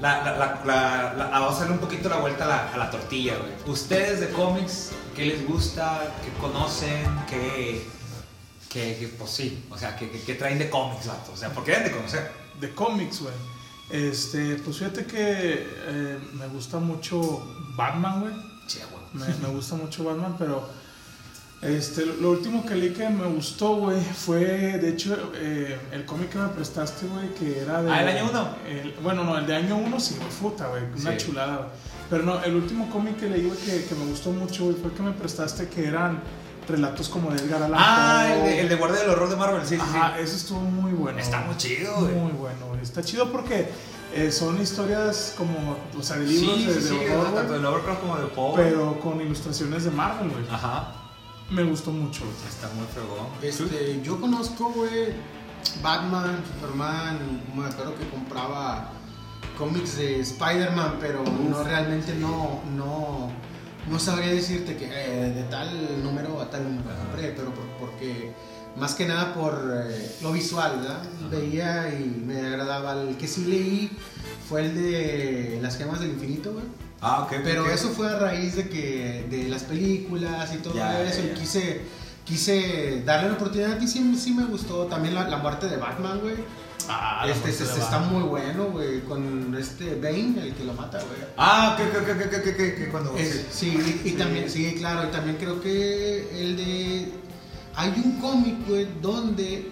[0.00, 2.76] la, la, la- la- la- vamos a hacerle un poquito la vuelta a la, a
[2.76, 3.52] la tortilla, güey.
[3.72, 6.14] Ustedes de cómics, ¿qué les gusta?
[6.24, 7.04] ¿Qué conocen?
[7.28, 7.86] ¿Qué,
[8.68, 11.32] qué, qué- pues sí, o sea, ¿qué, qué, qué traen de cómics, vato?
[11.32, 12.30] O sea, ¿por qué deben de conocer?
[12.60, 13.34] de cómics, güey.
[13.90, 18.34] Este, pues fíjate que eh, me gusta mucho Batman, güey.
[18.66, 19.04] Che, güey.
[19.12, 20.66] Me, me gusta mucho Batman, pero
[21.62, 24.38] este, lo, último que leí que me gustó, güey, fue,
[24.78, 27.90] de hecho, eh, el cómic que me prestaste, güey, que era de...
[27.90, 28.48] Ah, ¿el año uno?
[28.68, 31.26] el- bueno, no, el de año uno sí, güey, puta, güey, una Sí.
[31.26, 31.68] chulada, güey.
[32.10, 34.90] Pero no, el último cómic que leí, güey, que, que me gustó mucho, güey, fue
[34.90, 36.20] el que me prestaste, que eran
[36.68, 39.62] relatos como de Edgar Allan Ah, el de, el de Guardia del Horror de Marvel,
[39.66, 40.22] sí, sí, Ajá, sí.
[40.24, 41.18] ese estuvo muy bueno.
[41.18, 42.12] Está muy chido, güey.
[42.14, 42.80] Muy bueno, güey.
[42.82, 43.68] Está chido porque
[44.14, 47.58] eh, son historias como, o sea, de libros Sí, de, sí, de horror, tanto de
[47.60, 48.54] Lovecraft como de Poe.
[48.56, 50.44] pero con ilustraciones de Marvel, güey.
[50.50, 50.92] Ajá,
[51.50, 53.28] Me gustó mucho, está muy fregón.
[53.42, 55.14] este, yo conozco, güey,
[55.80, 57.18] Batman, Superman,
[57.56, 58.90] me acuerdo que compraba
[59.56, 63.30] cómics de Spider-Man, pero no realmente no, no,
[63.88, 68.32] no sabría decirte que eh, de tal número a tal número compré, pero por- porque
[68.76, 71.02] más que nada por eh, lo visual, ¿verdad?
[71.30, 73.00] Veía y me agradaba.
[73.00, 73.90] El que sí leí
[74.48, 76.64] fue el de Las Gemas del Infinito, güey.
[77.06, 77.36] Ah, ok.
[77.44, 81.22] Pero eso fue a raíz de que de las películas y todo Ya, eso.
[81.22, 81.80] ya, y quise,
[82.24, 84.86] quise darle la oportunidad y sí, sí me gustó.
[84.86, 86.34] También la, la muerte de Batman, güey.
[86.88, 89.00] Ah, este este- este está muy bueno, güey.
[89.02, 91.18] Con este Bane, el que lo mata, güey.
[91.36, 93.16] Ah, que, que, que, que, que, que, que cuando...
[93.16, 97.12] Es- sí, y, y también, sí, claro, y también creo que el de.
[97.74, 99.68] Hay un cómic, güey, donde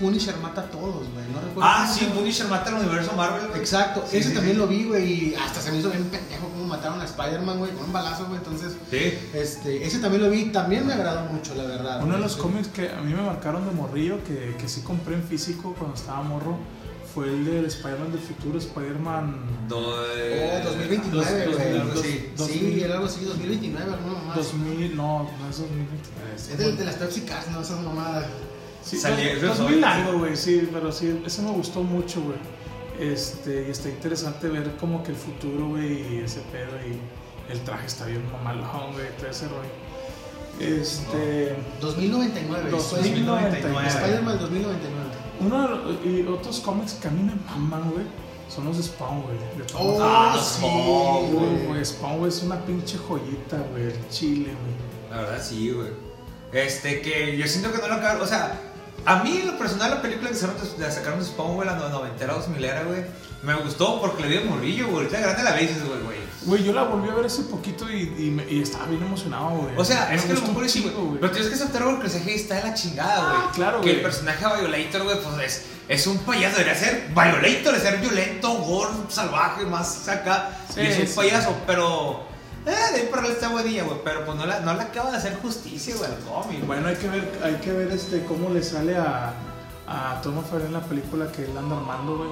[0.00, 1.24] Punisher mata a todos, güey.
[1.32, 1.62] No recuerdo.
[1.62, 2.04] Ah, sí.
[2.14, 3.48] Punisher mata al universo Marvel.
[3.48, 3.60] güey.
[3.60, 4.60] Exacto, Sí, ese sí, también sí.
[4.60, 7.72] lo vi, güey, y hasta se me hizo bien pendejo cómo mataron a Spider-Man, güey,
[7.72, 8.38] con un balazo, güey.
[8.38, 9.14] Entonces, Sí.
[9.34, 12.00] este, ese también lo vi, también me agradó mucho, la verdad.
[12.02, 14.82] Uno de los Este, cómics que a mí me marcaron de morrillo, que, que sí
[14.82, 16.56] compré en físico cuando estaba morro,
[17.14, 19.66] fue el del Spider-Man del futuro, Spider-Man...
[19.68, 21.78] Do- Oh, 2029, dos- güey.
[21.78, 24.34] dos- sí, dos- sí, era algo así, 2029, alguna mamá.
[24.36, 26.34] 2000, no, no es 2029.
[26.36, 28.26] Es del- de las Pepsi Cars, no esas mamadas.
[28.88, 29.84] Sí, Salía- dos- eso 2000 soy.
[29.84, 32.38] algo, güey, sí, pero sí, ese me gustó mucho, güey.
[32.98, 36.98] Este, y está interesante ver como que el futuro, güey, y ese pedo, y
[37.52, 39.70] el traje está bien mamalón, güey, todo ese rollo.
[40.60, 43.86] Este, 2099, 2099.
[43.88, 45.08] Spider-Man 2099.
[45.40, 48.04] uno de los- y otros cómics que a mí me maman, güey,
[48.48, 49.36] son los de Spawn, güey.
[49.36, 51.66] de Oh, Ah, sí, Spawn, güey.
[51.66, 55.10] güey, Spawn, güey, es una pinche joyita, güey, el chile, güey.
[55.10, 55.90] La verdad sí, güey.
[56.52, 58.22] Este, que yo siento que no lo acabaron.
[58.22, 58.67] O sea,
[59.12, 61.76] a mí en lo personal la película que sacaron de, sacaron de Spawn, güey, la
[61.76, 63.04] no- noventera, dos milera, güey.
[63.42, 64.96] Me gustó porque le dio morrillo, güey.
[64.98, 66.18] Ahorita de grande la veces, güey, güey.
[66.42, 69.74] Güey, yo la volví a ver hace poquito y, y, estaba bien emocionado, güey.
[69.76, 71.20] O sea, Me es que lo mejor es chingo, güey.
[71.20, 73.40] Pero tienes que aceptar, güey, que el CGI está de la chingada, güey.
[73.44, 73.96] Ah, claro, Que güey.
[73.96, 76.58] el personaje Violator, güey, pues es, es un payaso.
[76.58, 80.50] Debería ser Violator, de ser violento, gore, salvaje, más acá.
[80.74, 81.12] Sí, y es un sí.
[81.14, 82.26] payaso, pero.
[82.66, 83.98] Eh, de ahí para él está buenilla, güey.
[84.04, 86.66] Pero pues no la, no la acaba de hacer justicia, güey, al cómic.
[86.66, 89.32] Bueno, hay que ver, hay que ver este, cómo le sale a,
[89.86, 92.30] a Tom Ferrer en la película que él anda armando, güey.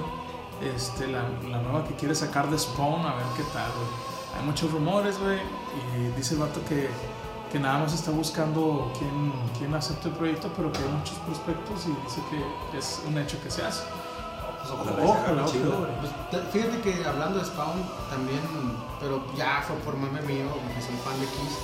[0.75, 4.39] Este, la, la nueva que quiere sacar de Spawn, a ver qué tal, güey.
[4.39, 5.37] Hay muchos rumores, güey,
[5.97, 6.89] y dice el vato que,
[7.51, 11.85] que nada más está buscando quién, quién acepte el proyecto, pero que hay muchos prospectos
[11.85, 13.83] y dice que es un hecho que se hace.
[14.61, 15.75] Pues Ojalá, ojalá, ojalá.
[15.77, 15.91] güey.
[16.01, 18.41] Pues, te- fíjate que hablando de Spawn, también,
[18.99, 21.57] pero ya fue por mame mío, porque soy fan de Kiss.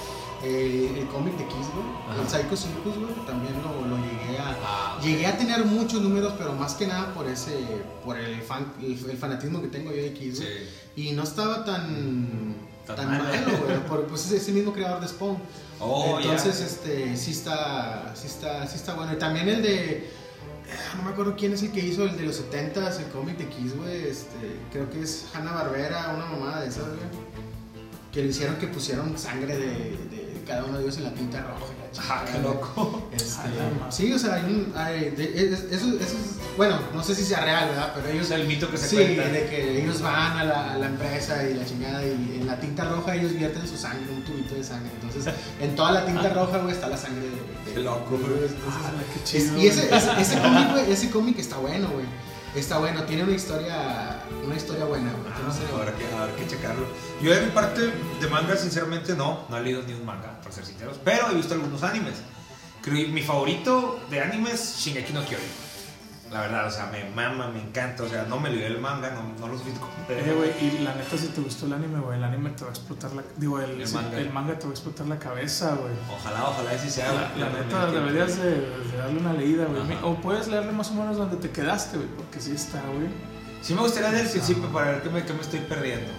[0.46, 2.22] eh, el cómic de Kiss, güey, Ajá.
[2.22, 4.56] el Psycho Circus, güey, también lo, lo llegué a.
[4.64, 7.56] Ah, Llegué a tener muchos números, pero más que nada por ese,
[8.04, 10.50] por el, fan, el, el fanatismo que tengo yo de Kiss, güey.
[10.50, 10.70] sí.
[10.96, 13.18] Y no estaba tan, Tan tan, mal.
[13.24, 15.38] malo, güey, porque pues es ese mismo creador de Spawn.
[15.80, 19.14] Oh, Entonces, este, sí está, sí está, sí está bueno.
[19.14, 20.10] Y también el de,
[20.98, 23.48] no me acuerdo quién es el que hizo el de los 70s, el cómic de
[23.48, 27.34] Kiss, güey, este, creo que es Hanna Barbera, una mamada de esas, güey.
[28.12, 31.42] Que le hicieron que pusieron sangre de, de cada uno de ellos en la tinta
[31.42, 31.66] roja.
[32.10, 33.08] Ah, qué loco.
[33.12, 33.92] Este, A la madre.
[33.92, 37.24] sí, o sea, hay un, hay- de- es- eso, eso es, bueno, no sé si
[37.24, 37.92] sea real, ¿verdad?
[37.96, 39.28] Pero ellos Es el mito que se sí, cuenta.
[39.28, 42.60] de que ellos van a la, a la empresa y la chingada y en la
[42.60, 44.90] tinta roja ellos vierten su sangre, un tubito de sangre.
[45.02, 47.30] Entonces, en toda la tinta roja, güey, está la sangre de...
[47.30, 48.34] de- Qué loco, de- güey.
[48.50, 51.90] entonces, Ah, qué es- chido, y ese, ese, ese cómic, güey, ese cómic está bueno,
[51.90, 52.06] güey.
[52.56, 55.34] Está bueno, tiene una historia, una historia buena, güey.
[55.34, 56.86] Ah, habrá, que, habrá que checarlo.
[57.22, 59.46] Yo de mi parte de manga, sinceramente, no.
[59.50, 60.98] No he leído ni un manga, por ser sinceros.
[61.04, 62.16] Pero he visto algunos animes.
[62.82, 65.63] Creo que mi favorito de animes, Shingeki no Kyojin.
[66.34, 68.02] La verdad, o sea, me mama, me encanta.
[68.02, 70.96] O sea, no me leí el manga, no, no lo como Eh, güey, y la
[70.96, 73.24] neta, si te gustó el anime, güey, el anime te va a explotar la.
[73.38, 74.18] Digo, el, El manga.
[74.18, 75.94] el manga te va a explotar la cabeza, güey.
[76.12, 77.14] Ojalá, ojalá así sea.
[77.14, 77.40] La, güey.
[77.40, 79.82] la neta, deberías de, de darle una leída, güey.
[80.02, 83.10] O puedes leerle más o menos donde te quedaste, güey, porque sí está, güey.
[83.62, 86.12] Sí me gustaría del principio para ver qué me, qué me estoy perdiendo.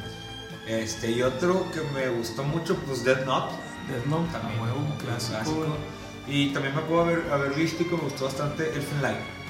[0.68, 3.53] Este, y otro que me gustó mucho, pues Death Note.
[3.90, 5.66] Death Note, También, a huevo, un un clásico.
[6.29, 9.43] Y también me puedo haber, haber visto y que me gustó bastante Elfen Light.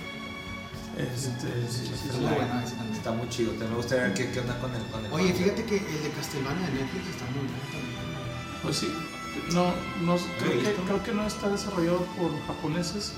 [0.96, 2.62] Este, sí, sí, bueno.
[2.94, 3.52] Está muy chido.
[3.54, 5.38] Me gustaría ver qué, qué onda con el, con el Oye, manga.
[5.38, 7.94] fíjate que el de Castlevania de Netflix está muy bueno también.
[8.62, 8.88] Pues sí,
[9.52, 9.74] no,
[10.06, 13.12] no creo, que, creo que no está desarrollado por japoneses,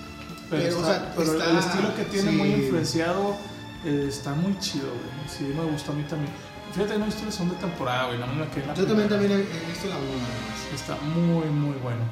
[0.51, 2.37] pero, Pero, o sea, pero está- el estilo que tiene sí.
[2.37, 3.37] muy influenciado
[3.85, 5.29] eh, está muy chido, güey.
[5.29, 6.33] Sí, me gustó a mí también.
[6.73, 8.75] Fíjate que no he visto la segunda temporada, güey, nada más me quedé en la
[8.75, 9.35] Yo también, primera.
[9.35, 10.81] también he, he visto la 1 nada más.
[10.81, 12.03] Está muy, muy bueno.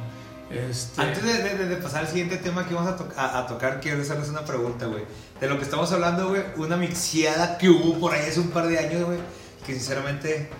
[0.50, 3.46] Este, Antes de, de- de pasar al siguiente tema que vamos a, to- a- a
[3.46, 5.04] tocar, quiero hacerles una pregunta, güey.
[5.40, 8.66] De lo que estamos hablando, güey, una mixiada que hubo por ahí hace un par
[8.66, 9.18] de años, güey,
[9.66, 10.50] que sinceramente,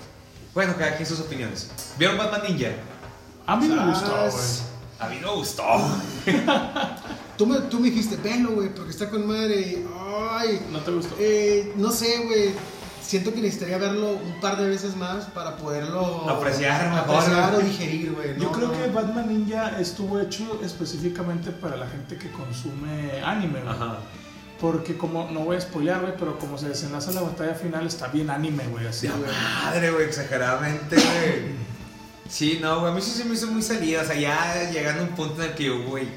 [0.55, 1.71] bueno, cada quien sus opiniones.
[1.99, 2.71] ¿Vieron Batman Ninja?
[3.47, 3.91] a mí me ¿Sabes?
[4.01, 4.75] gustó, güey.
[5.01, 5.63] A mí no gustó.
[7.37, 9.61] Tú me, tú me dijiste, velo, güey, porque está con madre.
[9.61, 9.87] y,
[10.31, 11.17] Ay, ¿No te gustó?
[11.19, 12.53] eh, no sé, güey.
[13.07, 17.59] Siento que necesitaría verlo un par de veces más para poderlo Apreciar mejor, apreciar o
[17.59, 18.41] digerir, güey.
[18.41, 18.73] Yo creo no.
[18.73, 23.73] que Batman Ninja estuvo hecho específicamente para la gente que consume anime, güey.
[23.75, 23.99] Ajá.
[24.61, 28.07] Porque como, no voy a spoilear, güey, pero como se desenlaza la batalla final, está
[28.09, 29.31] bien anime, güey, así, De güey.
[29.31, 31.65] madre, güey, exageradamente, güey.
[32.29, 35.03] Sí, no, güey, a mí sí se me hizo muy salida, o sea, ya llegando
[35.03, 36.09] a un punto en el que yo, güey,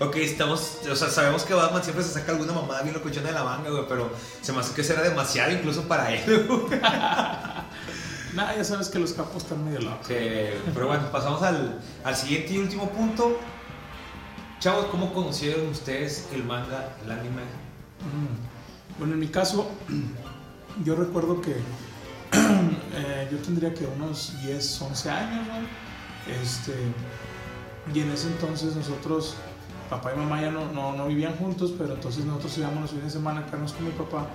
[0.00, 3.34] ok, estamos, o sea, sabemos que Batman siempre se saca alguna mamada bien locochona de
[3.34, 6.80] la manga, güey, pero se me hace que eso era demasiado incluso para él, güey.
[8.34, 10.06] Nah, ya sabes que los capos están medio locos.
[10.06, 10.14] Sí,
[10.74, 13.38] pero bueno, pasamos al, al siguiente y último punto.
[14.60, 17.42] Chavos, ¿cómo conocieron ustedes el manga, el anime?
[18.02, 18.98] Mm.
[18.98, 19.70] Bueno, en mi caso,
[20.84, 21.52] yo recuerdo que
[22.32, 26.32] eh, yo tendría que unos 10, 11 años, ¿no?
[26.42, 26.74] Este,
[27.94, 29.36] y en ese entonces nosotros,
[29.88, 33.06] papá y mamá ya no, no, no vivían juntos, pero entonces nosotros íbamos los fines
[33.06, 34.26] de semana a quedarnos con mi papá.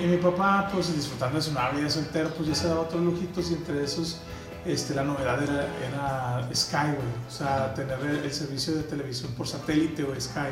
[0.00, 3.02] Y mi papá, pues disfrutando de su nueva vida soltero, pues ya se daba otros
[3.02, 4.18] lujitos y entre esos
[4.64, 7.28] este, la novedad era, era Sky, güey.
[7.28, 10.50] O sea, tener el, el servicio de televisión por satélite o Sky.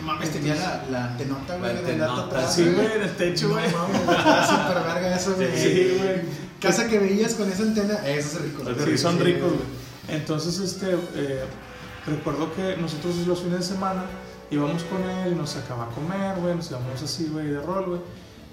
[0.00, 3.16] No mames, tenía la, la antenota, güey, La de antenota, atrás, Sí, güey, en el
[3.16, 3.72] techo, No güey.
[3.72, 5.56] mames, estaba súper verga eso, güey.
[5.56, 6.20] Sí, güey.
[6.60, 8.62] Casa que veías con esa antena, eso es rico.
[8.84, 9.62] Sí, son ricos, güey.
[10.08, 11.44] Entonces, este, eh,
[12.06, 14.04] recuerdo que nosotros los fines de semana
[14.50, 18.00] íbamos con él, nos sacaba a comer, güey, nos íbamos así, güey, de rol, güey.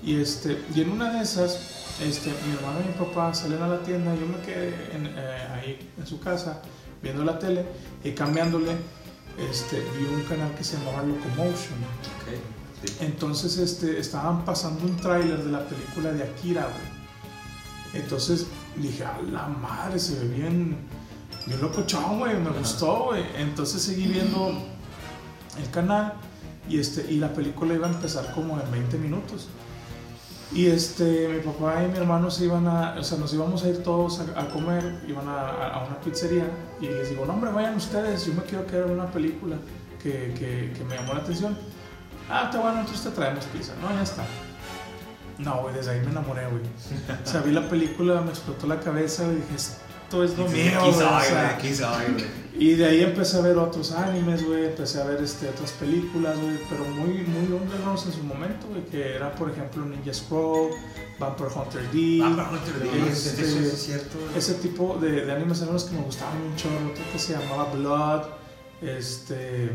[0.02, 3.68] Y, este, y en una de esas, este, mi hermano y mi papá salen a
[3.68, 6.62] la tienda, yo me quedé en, eh, ahí en su casa
[7.02, 7.66] viendo la tele
[8.04, 8.72] y cambiándole,
[9.38, 11.80] este, vi un canal que se llamaba Locomotion.
[12.22, 12.98] Ok, sí.
[13.02, 18.04] Entonces este, estaban pasando un tráiler de la película de Akira, güey.
[18.04, 20.78] Entonces dije, a la madre, se ve bien,
[21.46, 22.60] bien locochón, güey, me Ajá.
[22.60, 23.24] gustó, güey.
[23.38, 24.52] Entonces seguí viendo
[25.62, 26.14] el canal
[26.68, 29.48] y, este, y la película iba a empezar como en 20 minutos.
[30.52, 33.70] Y este, mi papá y mi hermano se iban a, o sea, nos íbamos a
[33.70, 36.50] ir todos a, a comer, iban a, a una pizzería
[36.82, 39.58] y les digo, no hombre, vayan ustedes, yo me quiero quedar en una película
[40.02, 41.56] que, que, que me llamó la atención.
[42.32, 43.74] Ah, está bueno, entonces te traemos pizza.
[43.80, 44.24] No, ya está.
[45.38, 46.64] No, güey, desde ahí me enamoré, güey.
[47.24, 49.56] O sea, vi la película, me explotó la cabeza, güey, dije,
[50.10, 51.06] esto es lo mío, Aquí güey.
[51.06, 51.58] o sea,
[52.58, 56.38] y de ahí empecé a ver otros animes, güey, empecé a ver este, otras películas,
[56.38, 60.72] güey, pero muy, muy underground en su momento, güey, que era, por ejemplo, Ninja Scroll,
[61.20, 62.18] Vampire Hunter D,
[62.86, 64.38] lo digo, eso este, eso es cierto, güey.
[64.38, 67.72] ese tipo de, de animes eran los que me gustaban chorro, otro que se llamaba
[67.72, 68.24] Blood,
[68.82, 69.70] este,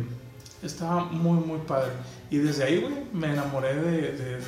[0.62, 1.92] estaba muy, muy padre.
[2.30, 4.38] Y desde ahí, güey, me enamoré de, de,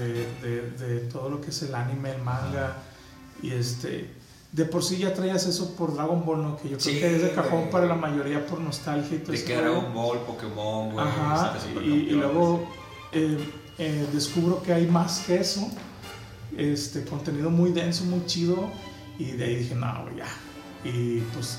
[0.43, 2.77] de- de todo lo que es el anime, el manga,
[3.43, 4.11] y este,
[4.57, 6.57] de por sí ya traías eso por Dragon Ball, ¿no?
[6.57, 9.33] Que yo creo Sí, que es de cajón para la mayoría por nostalgia y todo
[9.33, 9.55] De que.
[9.55, 11.07] Dragon Ball, Pokémon, güey.
[11.07, 12.67] Ajá, este, y, luego
[13.13, 13.37] eh,
[13.77, 15.71] eh, descubro que hay más que eso,
[16.57, 18.71] este, contenido muy denso, muy chido,
[19.19, 20.27] y de ahí dije, no, güey, ya.
[20.85, 21.59] Y pues,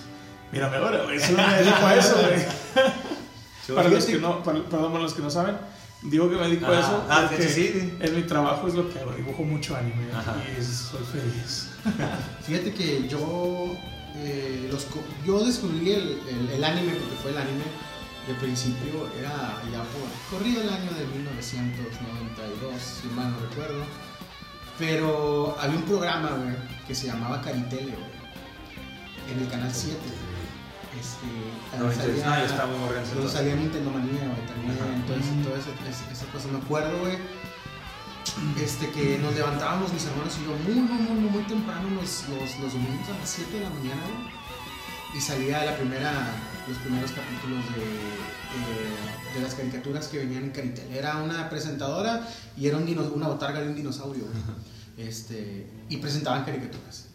[0.52, 3.76] mírame ahora, güey, solo me dedico a eso, güey.
[3.76, 5.58] Para los que no, para, perdón, para los que no saben,
[6.04, 7.94] digo que me dedico a Ah, eso ah, porque sí, sí, sí.
[8.00, 10.36] en mi trabajo es lo que hago, dibujo mucho anime Ajá.
[10.60, 11.70] y soy feliz.
[12.46, 13.76] Fíjate que yo,
[14.16, 14.88] eh, los,
[15.26, 17.64] yo descubrí el, el- el anime, porque fue el anime,
[18.28, 23.84] de principio era ya por corrido el año de 1992, si mal no recuerdo.
[24.78, 26.56] Pero había un programa, güey,
[26.88, 29.98] que se llamaba Caritele, güey, en el canal 7.
[31.00, 31.28] Este,
[31.78, 33.32] No, salía- no, estaba muy Luego entonces.
[33.32, 34.72] salía Nintendo Manía, güey, también.
[34.72, 34.96] Ajá.
[34.96, 35.44] Entonces, Mm.
[35.44, 36.48] toda esa, esa- esa cosa.
[36.50, 37.18] Me acuerdo, güey,
[38.62, 42.60] este, que nos levantábamos mis hermanos y yo muy, muy, muy, muy, temprano los, los,
[42.60, 44.38] los domingos a las 7 de la mañana, güey.
[45.18, 46.12] Y salía la primera,
[46.68, 50.92] los primeros capítulos de, de las caricaturas que venían en Caritel.
[50.94, 52.28] Era una presentadora
[52.58, 55.08] y era un dino- una botarga de un dinosaurio, güey.
[55.08, 57.06] Este, y presentaban caricaturas.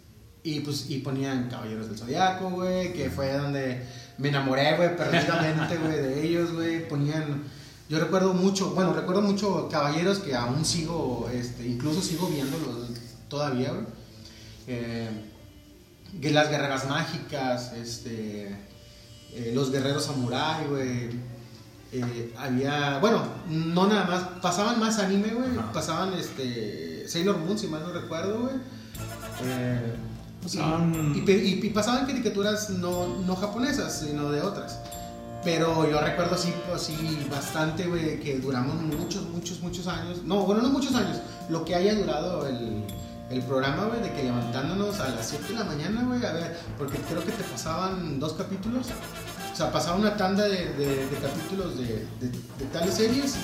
[0.44, 3.86] Y pues y ponían Caballeros del Zodiaco, güey, que fue donde
[4.18, 6.88] me enamoré, güey, perdidamente, güey, de ellos, güey.
[6.88, 7.44] Ponían,
[7.88, 12.88] yo recuerdo mucho, bueno, recuerdo mucho Caballeros que aún sigo, este, incluso sigo viéndolos
[13.28, 13.86] todavía, güey.
[14.66, 15.08] Eh,
[16.22, 18.48] las guerreras mágicas, este,
[19.32, 21.10] eh, los guerreros samurai, güey.
[21.92, 25.50] Eh, había, bueno, no nada más, pasaban más anime, güey.
[25.72, 28.56] Pasaban, este, Sailor Moon, si mal no recuerdo, güey.
[29.44, 29.94] Eh,
[30.42, 34.78] Pasaban- y, y pe- y- y pasaban caricaturas no, no japonesas, sino de otras.
[35.44, 40.22] Pero yo recuerdo así, así bastante, güey, que duramos muchos, muchos, muchos años.
[40.24, 41.18] No, bueno, no muchos años.
[41.48, 42.84] Lo que haya durado el,
[43.30, 46.56] el programa, güey, de que levantándonos a las 7 de la mañana, güey, a ver,
[46.78, 48.86] porque creo que te pasaban dos capítulos.
[49.52, 52.06] O sea, pasaba una tanda de, de- de capítulos de,
[52.72, 53.34] tales series.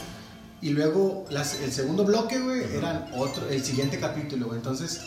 [0.60, 4.58] Y luego las- el segundo bloque, güey, eran otro, el siguiente capítulo, güey.
[4.58, 5.00] Entonces,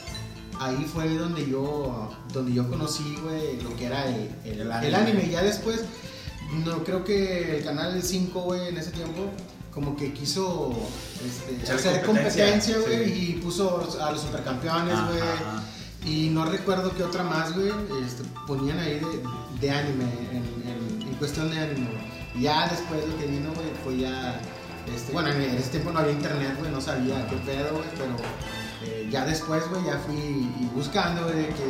[0.64, 4.72] ahí fue donde yo, donde yo conocí, güey, lo que era el, el, El el
[4.72, 4.98] anime.
[4.98, 5.30] anime.
[5.30, 5.82] Ya después,
[6.66, 9.30] no creo que el canal 5, güey, en ese tiempo,
[9.74, 10.72] como que quiso
[11.26, 13.36] este, hacer competencia, güey, sí.
[13.38, 15.22] y puso a los supercampeones, güey.
[16.04, 17.70] Y no recuerdo qué otra más, güey,
[18.06, 19.22] este, ponían ahí de,
[19.62, 21.90] de anime, en, en- en cuestión de anime,
[22.40, 24.42] Ya después lo que vino, güey, fue ya,
[24.96, 28.16] este, bueno, en ese tiempo no había internet, güey, no sabía qué pedo, güey, pero
[28.84, 31.64] eh, ya después, güey, ya fui y buscando, güey, de que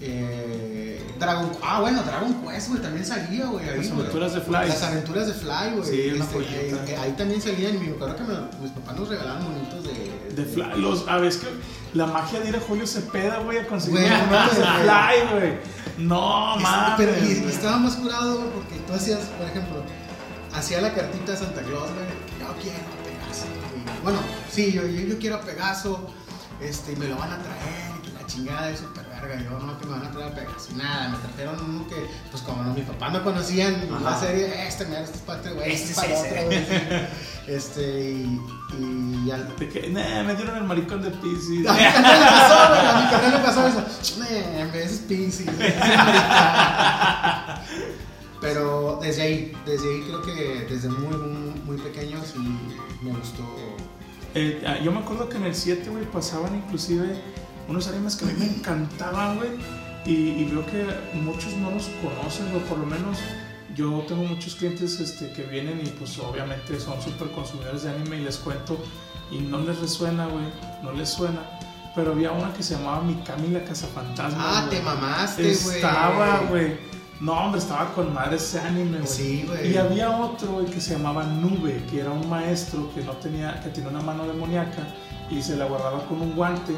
[0.00, 4.68] eh, Dragon, ah, bueno, Dragon Quest, güey, también salía, güey, Las aventuras de Fly.
[4.68, 5.88] Las aventuras de Fly, güey.
[5.90, 8.96] Sí, una Este, eh, eh, ahí también salían, y me acuerdo que me- mis papás
[8.96, 10.34] nos regalaban monitos de...
[10.36, 11.46] De Fly, los, a ver, es que
[11.94, 15.58] la magia de ir a Julio Cepeda, güey, a conseguir no monitos de Fly, güey.
[15.98, 16.94] No, Es- mames.
[16.98, 19.82] Pero y- estaba más curado, güey, porque tú hacías, por ejemplo,
[20.54, 22.06] hacía la cartita a Santa Claus, güey,
[22.38, 22.78] yo quiero
[24.06, 24.20] bueno,
[24.52, 26.08] sí, yo, yo, yo quiero a Pegaso,
[26.60, 29.42] este, y me lo van a traer, y que la chingada es súper verga.
[29.42, 30.68] Yo no, que me van a traer a Pegaso.
[30.72, 34.20] Y nada, me trajeron uno que, pues como no, mis papás no conocían la Ajá.
[34.20, 36.28] serie, este, mira, este es para este güey, este, Este es para ese.
[36.30, 37.56] otro, güey.
[37.56, 38.40] Este, y,
[39.26, 39.48] y al,
[39.92, 41.66] nah, me dieron el maricón de Pisces.
[41.66, 43.84] a mi carnal le pasó, güey, a mi carnal le pasó eso.
[44.20, 45.46] "Nee, En vez es Pincy.
[48.40, 52.38] Pero desde ahí, desde ahí creo que desde muy, muy, muy pequeño sí
[53.02, 53.42] me gustó.
[54.38, 57.20] Eh, ah, yo me acuerdo que en el 7, güey, pasaban inclusive
[57.68, 59.50] unos animes que a mí me encantaban, güey.
[60.04, 63.18] Y, y veo que muchos no los conocen, o por lo menos
[63.74, 68.18] yo tengo muchos clientes este, que vienen y pues obviamente son súper consumidores de anime
[68.18, 68.78] y les cuento
[69.30, 70.44] y no les resuena, güey,
[70.82, 71.40] no les suena.
[71.94, 74.38] Pero había una que se llamaba Mikami la Cazafantasma.
[74.38, 75.76] Ah, te mamaste, güey.
[75.76, 76.95] Estaba, güey.
[77.20, 79.06] No, hombre, estaba con madre ese anime, güey.
[79.08, 79.72] Sí, güey.
[79.72, 83.58] Y había otro, güey, que se llamaba Nube, que era un maestro que no tenía,
[83.62, 84.86] que tenía una mano demoníaca
[85.30, 86.74] y se la guardaba con un guante.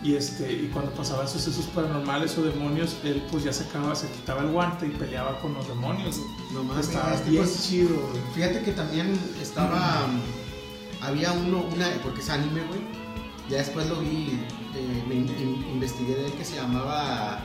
[0.00, 4.42] Y, este, y cuando pasaban sucesos paranormales o demonios, él pues ya sacaba, se quitaba
[4.42, 6.20] el guante y peleaba con los demonios.
[6.52, 8.22] No mames, Estaba este, bien pues, chido, güey.
[8.34, 10.06] Fíjate que también estaba.
[11.00, 12.80] Había uno, una, porque es anime, güey.
[13.48, 14.38] Ya después lo vi,
[14.76, 17.40] eh, me in- in- investigué de él que se llamaba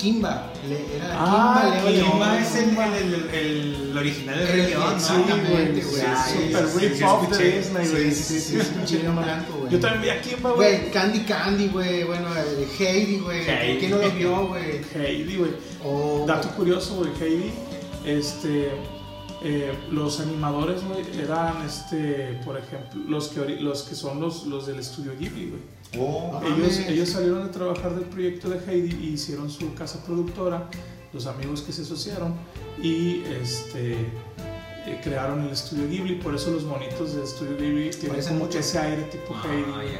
[0.00, 0.52] Kimba.
[0.68, 2.42] Le- era Ah, Kimba, Leo Kimba León.
[2.42, 6.02] es el, el, el, el original del El- Rey León, exactamente, güey.
[6.50, 8.10] Super rip off de Disney, güey.
[8.14, 9.72] Sí, sí, sí, es un chile blanco, güey.
[9.72, 10.78] Yo también vi a Kimba, güey.
[10.78, 12.04] Güey, Candy Candy, güey.
[12.04, 13.44] Bueno, el Heidi, güey.
[13.78, 14.80] ¿Quién no lo vio, güey?
[14.94, 15.50] Heidi, güey.
[15.84, 16.24] O.
[16.26, 17.50] Dato curioso, güey, Heidi,
[18.04, 18.70] este,
[19.42, 24.44] eh, los animadores, güey, eran, este, por ejemplo, los que, ori- los que son los,
[24.46, 25.62] los del estudio Ghibli, güey.
[25.98, 30.02] Oh, No Ellos, ellos salieron a trabajar del proyecto de Heidi y hicieron su casa
[30.04, 30.68] productora,
[31.12, 32.34] los amigos que se asociaron
[32.80, 33.92] y, este,
[34.86, 38.58] eh, crearon el estudio Ghibli, por eso los monitos del estudio Ghibli tienen como mucho.
[38.60, 39.96] ese aire tipo Ah, Heidi,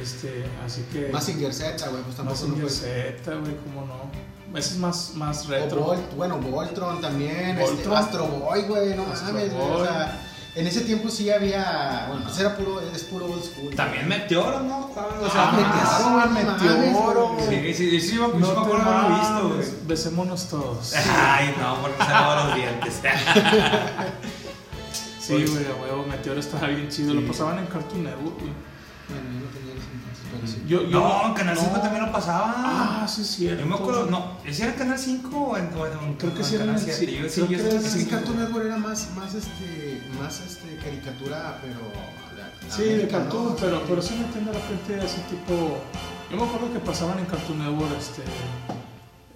[0.00, 1.08] este, así que...
[1.12, 2.02] Mazinger Z, güey.
[2.04, 2.70] Pues tampoco no fue.
[2.70, 4.58] Z, güey, cómo no.
[4.58, 5.84] Ese es más, más retro.
[5.84, 7.78] Volt- bueno, Voltron también, Voltron.
[7.78, 9.64] Este, Astro Boy, güey, no Astro mames, güey.
[9.66, 9.86] O Boy.
[9.86, 12.06] sea, en ese tiempo sí había.
[12.08, 13.74] Bueno, pues era puro, es puro old school.
[13.74, 14.78] También Meteoro, ¿no?
[14.78, 17.36] O Ah, sea, Meteoro, Meteoro, Meteoro.
[17.48, 19.86] Sí, sí, sí, sí, me No me te acuerdo haberlo visto, güey.
[19.86, 20.94] Besémonos todos.
[21.22, 23.00] Ay, no, porque se lavan los dientes.
[25.20, 27.14] Sí, güey, a huevo, Meteoro estaba bien chido.
[27.14, 28.52] Lo pasaban en Cartoon Network, güey.
[30.46, 30.62] Sí.
[30.66, 32.54] Yo, yo, No, en Canal 5 también lo pasaba.
[32.56, 33.60] Ah, sí, es cierto.
[33.62, 36.54] Yo me acuerdo, no, ¿ese era Canal 5 o en, o en- Creo que sí
[36.56, 37.06] era Canal el 7?
[37.06, 38.06] sí, Yo, sí, creo que sí- era Sí, sí.
[38.10, 41.80] Cartoon Network era más, más, este, más este, caricatura, pero.
[42.36, 43.56] la- Sí, de Cartoon, ¿no?
[43.56, 45.78] pero, pero sí me entiendo la gente así tipo.
[46.30, 48.22] Yo me acuerdo que pasaban en Cartoon Network este.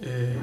[0.01, 0.37] eh,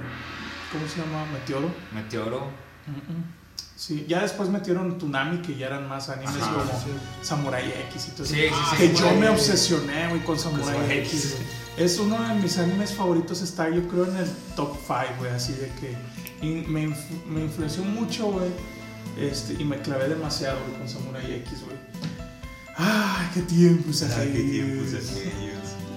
[0.73, 1.25] ¿Cómo se llama?
[1.33, 1.71] Meteoro.
[1.93, 2.41] Meteoro.
[2.87, 3.42] Mm, mm.
[3.83, 6.87] Sí, ya después metieron Tsunami, que ya eran más animes Ajá, como sí.
[7.21, 8.35] Samurai X y todo eso.
[8.35, 8.77] Sí, sí, sí.
[8.77, 9.17] Que sí, yo sí.
[9.17, 11.39] me obsesioné, güey, con Samurai X.
[11.77, 15.55] Es uno de mis animes favoritos, está yo creo en el top 5, güey, así
[15.55, 15.97] de que
[16.47, 16.95] y me,
[17.27, 18.51] me influenció mucho, güey,
[19.19, 21.77] este, y me clavé demasiado, güey, con Samurai X, güey.
[22.77, 24.91] ¡Ay, qué tiempos aquellos!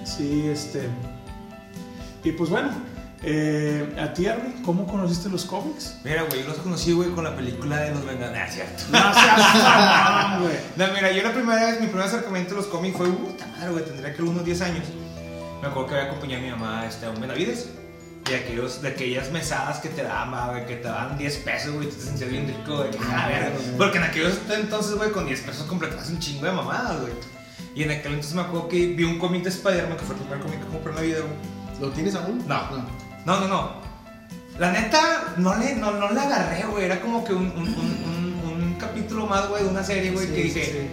[0.04, 0.88] Sí, este...
[2.24, 2.72] Y pues bueno,
[3.22, 5.96] eh, a ti, Armin, ¿cómo conociste los cómics?
[6.04, 8.42] Mira, güey, yo los conocí, güey, con la película de Los Vengadores.
[8.42, 8.84] Ah, cierto.
[8.90, 10.56] No seas güey.
[10.76, 13.70] No, mira, yo la primera vez, mi primer acercamiento a los cómics fue, puta madre,
[13.70, 14.86] güey, tendría que unos 10 años.
[15.62, 17.70] Me acuerdo que había acompañado a mi mamá este, a un Benavides.
[18.30, 21.88] Y aquellos, de aquellas mesadas que te daban, güey, que te daban 10 pesos, güey,
[21.88, 25.40] te sentías bien rico, güey, que a ver, Porque en aquellos entonces, güey, con 10
[25.42, 27.12] pesos completabas un chingo de mamadas, güey.
[27.76, 30.22] Y en aquel entonces me acuerdo que vi un cómic de Spider-Man, que fue el
[30.22, 31.56] primer cómic que compré en la vida, güey.
[31.80, 32.38] ¿Lo tienes aún?
[32.48, 32.70] No.
[32.70, 33.05] No,
[33.40, 33.70] no, no.
[34.58, 36.84] La neta, no le, no, no le agarré, güey.
[36.86, 40.32] Era como que un, un, un, un, capítulo más, güey, de una serie, güey, Sí,
[40.34, 40.64] que sí, dije.
[40.64, 40.90] sí.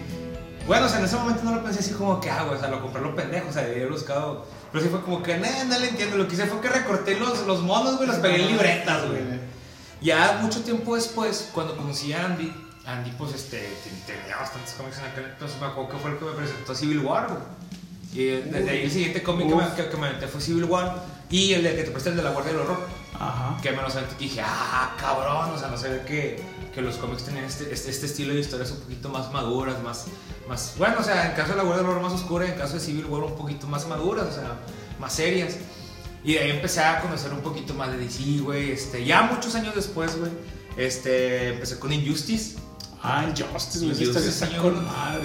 [0.66, 2.60] Bueno, o sea, en ese momento no lo pensé así como que, ah, güey, o
[2.60, 4.46] sea, lo compré lo pendejo, o sea, haber buscado.
[4.72, 6.16] Pero sí fue como que, nah, no le entiendo.
[6.16, 9.20] Lo que hice fue que recorté los, los monos, güey, los pegué en libretas, güey.
[10.00, 12.52] Ya mucho tiempo después, cuando conocí a Andy,
[12.86, 16.18] Andy, pues, este, te- tenía bastantes cómics en aquel entonces, me acuerdo que fue el
[16.18, 17.40] que me presentó a Civil War, güey.
[18.12, 20.94] Y desde ahí el siguiente cómic que me, que, que me aventé fue Civil War
[21.34, 22.78] y el de que te presté el de la Guardia del Horror.
[23.18, 23.56] Ajá.
[23.62, 26.40] Que me lo aventé y dije, ah, cabrón, o sea, no sabía que,
[26.74, 30.06] que los cómics tenían este, este, este estilo de historias un poquito más maduras, más,
[30.48, 32.74] más, bueno, o sea, en caso de la Guardia del Horror más oscura, en caso
[32.74, 34.58] de Civil War un poquito más maduras, o sea,
[34.98, 35.54] más serias.
[36.24, 39.54] Y de ahí empecé a conocer un poquito más de DC, güey, este, ya muchos
[39.54, 40.32] años después, güey,
[40.76, 42.56] este, empecé con Injustice.
[43.02, 43.94] Ah, Injustice, güey.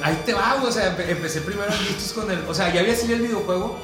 [0.03, 2.81] Ahí te va, güey, o sea, empe- empecé primero Injustice con el, o sea, ya
[2.81, 3.77] había salido el videojuego,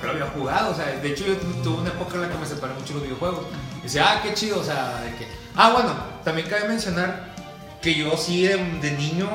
[0.00, 2.28] pero lo había jugado, o sea, de hecho yo tu- tuve una época en la
[2.30, 3.46] que me separé mucho de los videojuegos.
[3.80, 5.26] Y decía, ah, qué chido, o sea, de que...
[5.56, 7.34] Ah, bueno, también cabe mencionar
[7.82, 9.28] que yo sí de, de niño,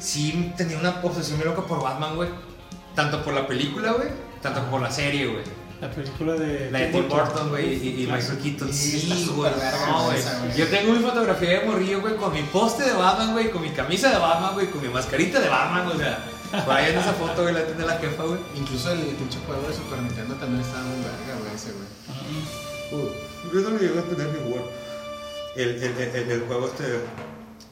[0.00, 2.28] sí tenía una obsesión muy loca por Batman, güey.
[2.94, 4.08] Tanto por la película, güey,
[4.40, 5.42] tanto por la serie, güey.
[5.80, 6.70] La película de.
[6.70, 8.72] La de Tim Burton, güey, y, y Michael Keaton.
[8.72, 9.52] Sí, güey.
[9.86, 10.18] No, güey.
[10.56, 13.68] Yo tengo mi fotografía de morrillo, güey, con mi poste de Batman, güey, con mi
[13.70, 16.24] camisa de Batman, güey, con mi mascarita de Batman, o sea.
[16.50, 18.40] Por ahí en esa foto, güey, la tiene la jefa, güey.
[18.54, 21.86] Incluso el pinche juego de Super Nintendo también estaba muy verga, güey, ese, güey.
[23.52, 24.64] Yo no lo llegué a tener ni jugar.
[25.56, 26.98] El, el, el, el juego este de,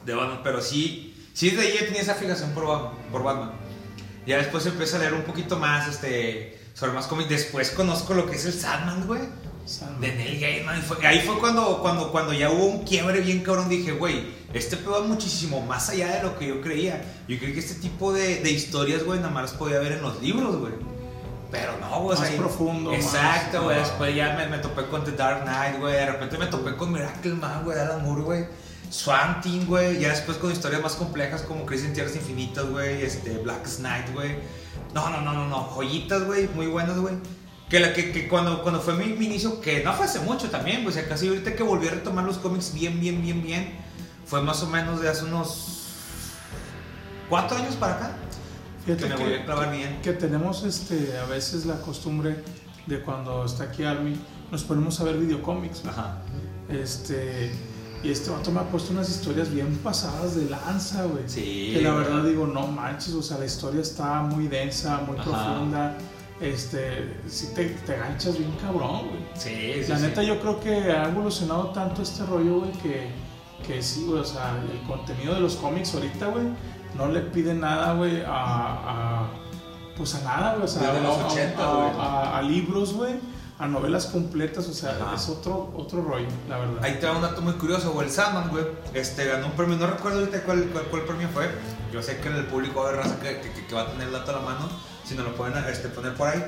[0.05, 3.51] de Batman, pero sí, sí desde ahí ya tenía esa fijación por, por Batman.
[4.25, 7.29] Ya después empecé a leer un poquito más, este, sobre más cómics.
[7.29, 9.21] Después conozco lo que es el Sandman, güey.
[9.99, 10.81] De Neil Gaiman.
[10.83, 13.67] Fue- ahí fue cuando, cuando, cuando ya hubo un quiebre bien cabrón.
[13.67, 17.03] Dije, güey, este pedo va muchísimo más allá de lo que yo creía.
[17.27, 20.21] Yo creí que este tipo de, de historias, güey, nada más podía ver en los
[20.21, 20.73] libros, güey.
[21.51, 22.17] Pero no, güey.
[22.17, 23.77] o Más sea, profundo, Exacto, güey.
[23.79, 25.93] Después ya me, me topé con The Dark Knight, güey.
[25.93, 28.45] De repente me topé con Miracle Man, güey, Alan Moore, güey.
[28.89, 29.99] Swamp Thing, güey.
[29.99, 33.01] Ya después con historias más complejas como Crisis en Tierras Infinitas, güey.
[33.03, 34.35] Este, Black Knight, güey.
[34.93, 35.63] No, no, no, no, no.
[35.75, 36.47] Joyitas, güey.
[36.49, 37.15] Muy buenas, güey.
[37.69, 40.49] Que, la, que, que cuando, cuando fue mi, mi inicio, que no fue hace mucho
[40.49, 43.73] también, pues, casi ahorita que volví a retomar los cómics bien, bien, bien, bien,
[44.25, 45.87] fue más o menos de hace unos
[47.29, 48.11] cuatro años para acá.
[48.85, 49.99] Fíjate que me volví a clavar bien.
[50.03, 52.35] que tenemos este, a veces la costumbre
[52.85, 54.15] de cuando está aquí Army,
[54.51, 55.83] nos ponemos a ver videocómics.
[55.85, 56.19] Ajá.
[56.69, 57.51] Este,
[58.03, 61.23] y este vato me ha puesto unas historias bien pasadas de lanza, güey.
[61.25, 61.71] Sí.
[61.73, 65.23] Que la verdad digo, no manches, o sea, la historia está muy densa, muy Ajá.
[65.23, 65.97] profunda.
[66.41, 69.19] Este, si te, te ganchas bien cabrón, güey.
[69.35, 69.89] Sí, sí.
[69.89, 70.03] La sí.
[70.03, 73.07] neta, yo creo que ha evolucionado tanto este rollo, güey, que,
[73.65, 76.45] que sí, güey, o sea, el contenido de los cómics ahorita, güey,
[76.95, 79.29] no le pide nada, güey, a, a-
[79.95, 81.89] pues a nada, güey, o sea, Desde a- a- 80, a, güey.
[81.97, 83.15] a- libros, güey,
[83.57, 85.15] a novelas completas, o sea, Ajá.
[85.15, 86.83] es otro, otro rollo, la verdad.
[86.83, 88.07] Ahí te va un dato muy curioso, güey.
[88.07, 89.77] El Sandman, güey, este, ganó un premio.
[89.77, 91.49] No recuerdo ahorita cuál, cuál, cuál premio fue.
[91.93, 94.07] Yo sé que en el público va a raza que, que, que va a tener
[94.07, 94.67] el dato a la mano.
[95.05, 96.43] Si no lo pueden este, poner por ahí.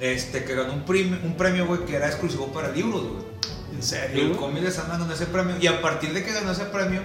[0.00, 3.24] Este, que ganó un premio, un premio, güey, que era exclusivo para libros, güey.
[3.74, 4.22] ¿En serio?
[4.22, 4.38] El güey?
[4.38, 5.56] cómic de Sandman ganó ese premio.
[5.60, 7.00] Y a partir de que ganó ese premio,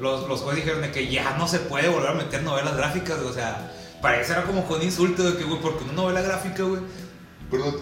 [0.00, 3.18] los, los jueces dijeron de que ya no se puede volver a meter novelas gráficas,
[3.18, 6.62] o sea, para eso era como con insulto de que, güey, porque una novela gráfica,
[6.62, 6.80] güey,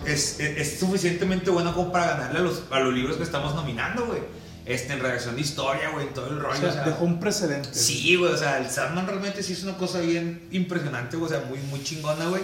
[0.07, 3.55] es, es, es suficientemente buena como para ganarle a los, a los libros que estamos
[3.55, 4.21] nominando, güey.
[4.67, 6.57] Este, en redacción de historia, güey, en todo el rollo.
[6.57, 7.69] O sea, o sea, dejó un precedente.
[7.73, 11.35] Sí, güey, o sea, el Sandman realmente sí es una cosa bien impresionante, güey, o
[11.35, 12.43] sea, muy, muy chingona, güey.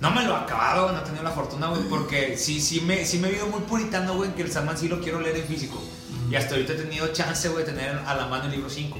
[0.00, 3.04] No me lo he acabado, no he tenido la fortuna, güey, porque sí, sí me,
[3.04, 5.80] sí me he muy puritano, güey, que el Sandman sí lo quiero leer en físico.
[6.30, 8.98] Y hasta ahorita he tenido chance, güey, de tener a la mano el libro 5.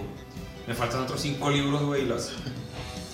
[0.66, 2.30] Me faltan otros 5 libros, güey, y los,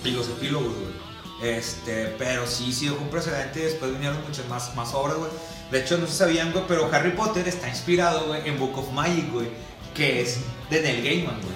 [0.05, 1.09] y los epílogos, güey.
[1.41, 5.31] Este, pero sí, sí dejó un precedente y después vinieron muchas más, más obras, güey.
[5.71, 8.91] De hecho, no se sabían, güey, pero Harry Potter está inspirado, güey, en Book of
[8.93, 9.49] Magic, güey,
[9.95, 10.39] que es
[10.71, 11.55] de Neil Gaiman, güey.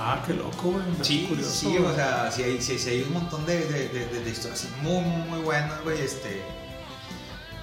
[0.00, 0.84] Ah, qué loco, güey.
[1.02, 1.82] Sí, curioso, sí, güey.
[1.84, 5.28] o sea, sí hay, sí, sí hay un montón de, de, de, historias muy, muy,
[5.28, 6.40] muy buenas, güey, este...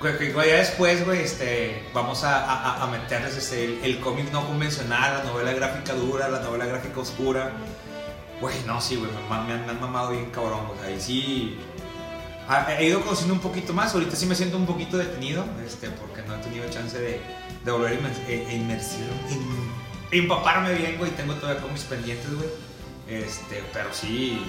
[0.02, 4.30] Güey, güey, ya después, güey, este, vamos a, a, a meterles este, el, el cómic
[4.34, 7.54] no convencional, la novela gráfica dura, la novela gráfica oscura.
[8.42, 11.00] Güey, no, sí, güey, me, han- me me han mamado bien cabrón, o sea, y
[11.00, 11.58] sí...
[12.80, 16.22] He ido conociendo un poquito más, ahorita sí me siento un poquito detenido, este, porque
[16.28, 17.20] no he tenido chance de,
[17.64, 19.72] de volver a eh, inmersir, in-
[20.22, 22.50] empaparme bien, güey, tengo todavía con mis pendientes, güey.
[23.08, 24.44] Este, pero sí,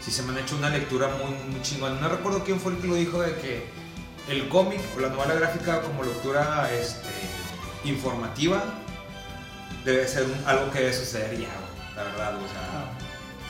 [0.00, 2.00] sí se me han hecho una lectura muy, muy chingona.
[2.00, 3.64] No recuerdo quién fue el que lo dijo de que
[4.28, 7.08] el cómic o la novela gráfica como lectura este,
[7.84, 8.62] informativa
[9.84, 12.90] debe ser un- algo que debe suceder ya, güey, la verdad, o sea, Ah.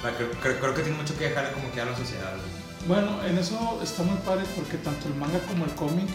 [0.05, 2.66] la creo, creo que tiene mucho que dejarle como que a la sociedad, güey.
[2.87, 6.09] Bueno, en eso está muy padre porque tanto el manga como el cómic,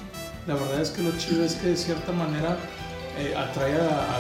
[0.48, 2.58] la verdad es que lo chido es que de cierta manera
[3.18, 4.20] eh, atrae a, a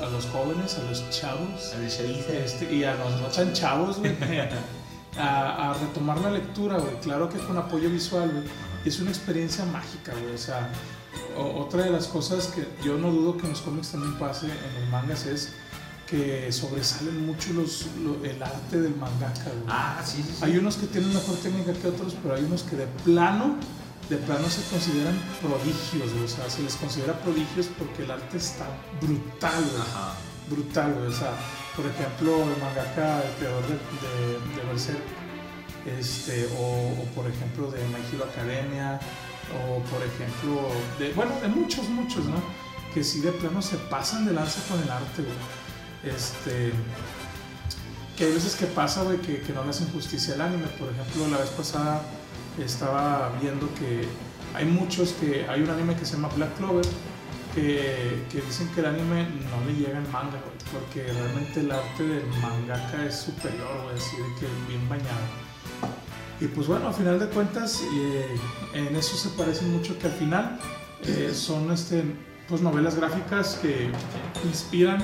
[0.00, 4.16] la- a los jóvenes, a los chavos, este, y a los no tan chavos, güey,
[5.18, 6.94] a, a retomar la lectura, güey.
[7.00, 8.44] Claro que con apoyo visual, güey.
[8.84, 10.34] Es una experiencia mágica, güey.
[10.34, 10.68] O sea,
[11.38, 14.46] o- otra de las cosas que yo no dudo que en los cómics también pase,
[14.46, 15.52] en los mangas, es
[16.06, 19.66] que sobresalen mucho los, lo- el arte del mangaka, güey.
[19.68, 20.44] Ah, sí, sí, sí.
[20.44, 23.56] Hay unos que tienen mejor técnica que otros, pero hay unos que de plano,
[24.08, 26.24] de plano se consideran prodigios, güey.
[26.24, 28.66] O sea, se les considera prodigios porque el arte está
[29.00, 29.82] brutal, güey.
[29.82, 30.14] Ajá.
[30.48, 31.06] Brutal, güey.
[31.08, 31.32] O sea,
[31.74, 35.02] por ejemplo, el mangaka, el creador de, de, de Berserk,
[35.98, 38.98] este, o, o por ejemplo de My Hero Academia,
[39.54, 42.40] o por ejemplo, de, bueno, de muchos, muchos, ¿no?
[42.94, 45.34] Que sí de plano se pasan de lanza con el arte, güey.
[46.06, 46.72] Este,
[48.16, 50.66] que hay veces que pasa, güey, que, no le hacen justicia al anime.
[50.78, 52.02] Por ejemplo, la vez pasada
[52.58, 54.06] estaba viendo que
[54.54, 55.46] hay muchos que.
[55.48, 56.86] Hay un anime que se llama Black Clover.
[57.54, 60.38] Que, que dicen que el anime no le llega al manga,
[60.70, 65.46] porque realmente el arte del mangaka es superior, güey, así de que bien bañado.
[66.38, 68.36] Y pues bueno, al final de cuentas, eh,
[68.74, 70.58] en eso se parecen mucho que al final
[71.04, 72.04] eh, son este,
[72.46, 73.90] pues novelas gráficas que
[74.44, 75.02] inspiran,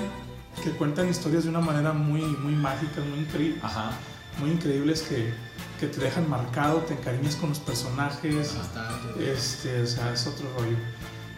[0.62, 3.92] que cuentan historias de una manera muy, muy mágica, muy increíble Ajá.
[4.38, 5.32] muy increíbles que,
[5.80, 9.32] que te dejan marcado, te encariñas con los personajes, Bastante.
[9.32, 10.76] este, o sea, es otro rollo.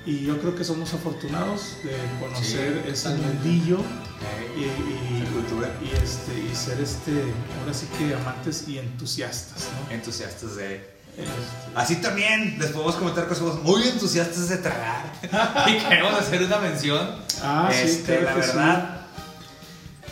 [0.07, 3.85] Y yo creo que somos afortunados de conocer Sí, ese mundillo Ok.
[4.57, 5.69] y, y- La cultura.
[5.83, 7.13] y, este, y ser este,
[7.61, 9.95] ahora sí que amantes y entusiastas, ¿no?
[9.95, 10.93] Entusiastas de...
[11.17, 11.31] Este,
[11.77, 15.11] Así también les podemos comentar que somos muy entusiastas de tragar
[15.69, 17.09] y queremos hacer una mención.
[17.43, 18.49] ah, sí, este, claro la que sí.
[18.49, 18.94] verdad,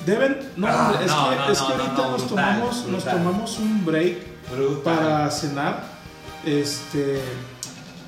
[0.06, 2.28] Deben, no, Ah, hombre, es, no, que, no, es que no, ahorita no, nos, brutal,
[2.28, 4.18] tomamos, nos tomamos un break
[4.50, 4.82] brutal.
[4.82, 5.84] para cenar
[6.44, 7.22] este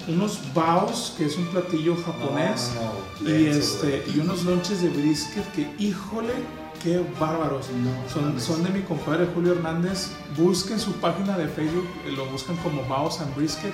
[0.06, 4.82] unos baos que es un platillo japonés No, no, no, y este y unos lonches
[4.82, 6.34] de brisket que híjole
[6.82, 7.68] qué bárbaros.
[7.70, 10.08] No, son, son de mi compadre Julio Hernández.
[10.36, 13.72] Busquen su página de Facebook eh, lo buscan como baos and brisket.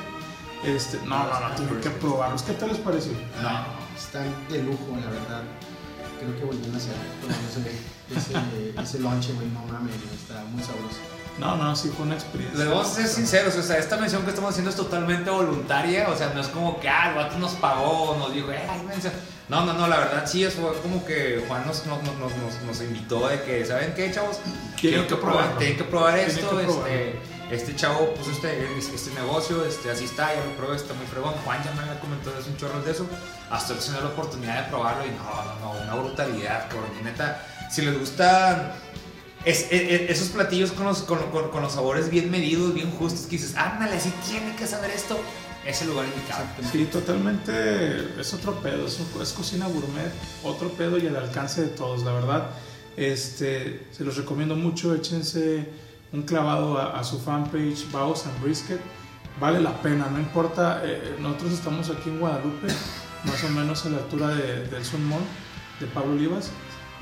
[0.65, 2.43] Este no no no tienen que probarlos.
[2.43, 3.13] Qué tal les pareció
[3.43, 3.65] No,
[3.99, 5.43] están de lujo, la verdad.
[6.21, 6.95] Creo que volvieron a hacer
[8.17, 9.49] ese, ese, lonche, güey.
[9.49, 10.99] No mames, está muy sabroso.
[11.39, 14.23] no no sí fue una experiencia Les vamos a ser sinceros, o sea, esta mención
[14.23, 17.39] que estamos haciendo es totalmente voluntaria, o sea, no es como que, ah, el vato
[17.39, 19.13] nos pagó, nos dijo, eh, ay, mención.
[19.49, 22.63] No, no, no, la verdad sí, eso fue como que Juan nos, nos, nos, nos,
[22.65, 24.39] nos invitó de que, ¿saben qué, chavos?
[24.81, 26.87] Tienen que que probar, tienen que probar esto, que probarlo.
[26.87, 27.19] este,
[27.51, 31.35] este chavo puso este, este negocio, este, así está, ya lo probé, está muy fregón.
[31.45, 33.09] Juan ya me había comentado es un chorro de eso,
[33.51, 37.03] hasta él tenido la oportunidad de probarlo y no, no, no, una brutalidad, cabrón, y
[37.03, 38.73] neta, si les gustan
[39.45, 43.57] es- es- esos platillos con los, con, los sabores bien medidos, bien justos, que dices,
[43.57, 45.19] ándale, así tiene que saber esto,
[45.67, 46.45] es el lugar indicado.
[46.73, 50.11] Sí, totalmente es otro pedo, es, cocina gourmet,
[50.45, 52.51] otro pedo y al alcance de todos, la verdad.
[52.97, 55.67] Este, se los recomiendo mucho, échense
[56.13, 58.81] un clavado a, a su fanpage, Baos and Brisket,
[59.39, 62.67] vale la pena, no importa, eh, nosotros estamos aquí en Guadalupe,
[63.25, 65.23] más o menos a la altura de- del Sun Mall,
[65.79, 66.51] de Pablo Olivas,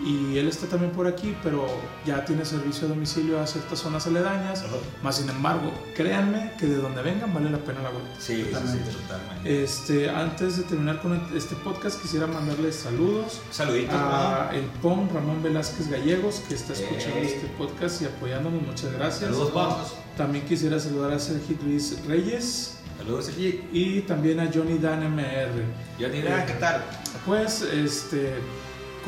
[0.05, 1.66] y él está también por aquí, pero
[2.07, 4.64] ya tiene servicio a domicilio a ciertas zonas aledañas.
[5.03, 8.11] Más sin embargo, créanme que de donde vengan vale la pena la vuelta.
[8.20, 8.90] Sí, Totalmente.
[8.92, 9.62] totalmente.
[9.64, 15.42] Este, antes de terminar con este podcast, quisiera mandarles saludos Saluditos, a el POM Ramón
[15.42, 18.62] Velázquez Gallegos, que está escuchando este podcast y apoyándonos.
[18.62, 19.30] Muchas gracias.
[19.30, 19.74] Saludos, Pam.
[20.16, 23.62] También quisiera saludar a Sergio Luis Reyes Saludos aquí.
[23.72, 25.51] y también a Johnny Dan MR.
[25.99, 26.82] Yo diré, ¿qué tal?
[27.24, 28.34] Pues este,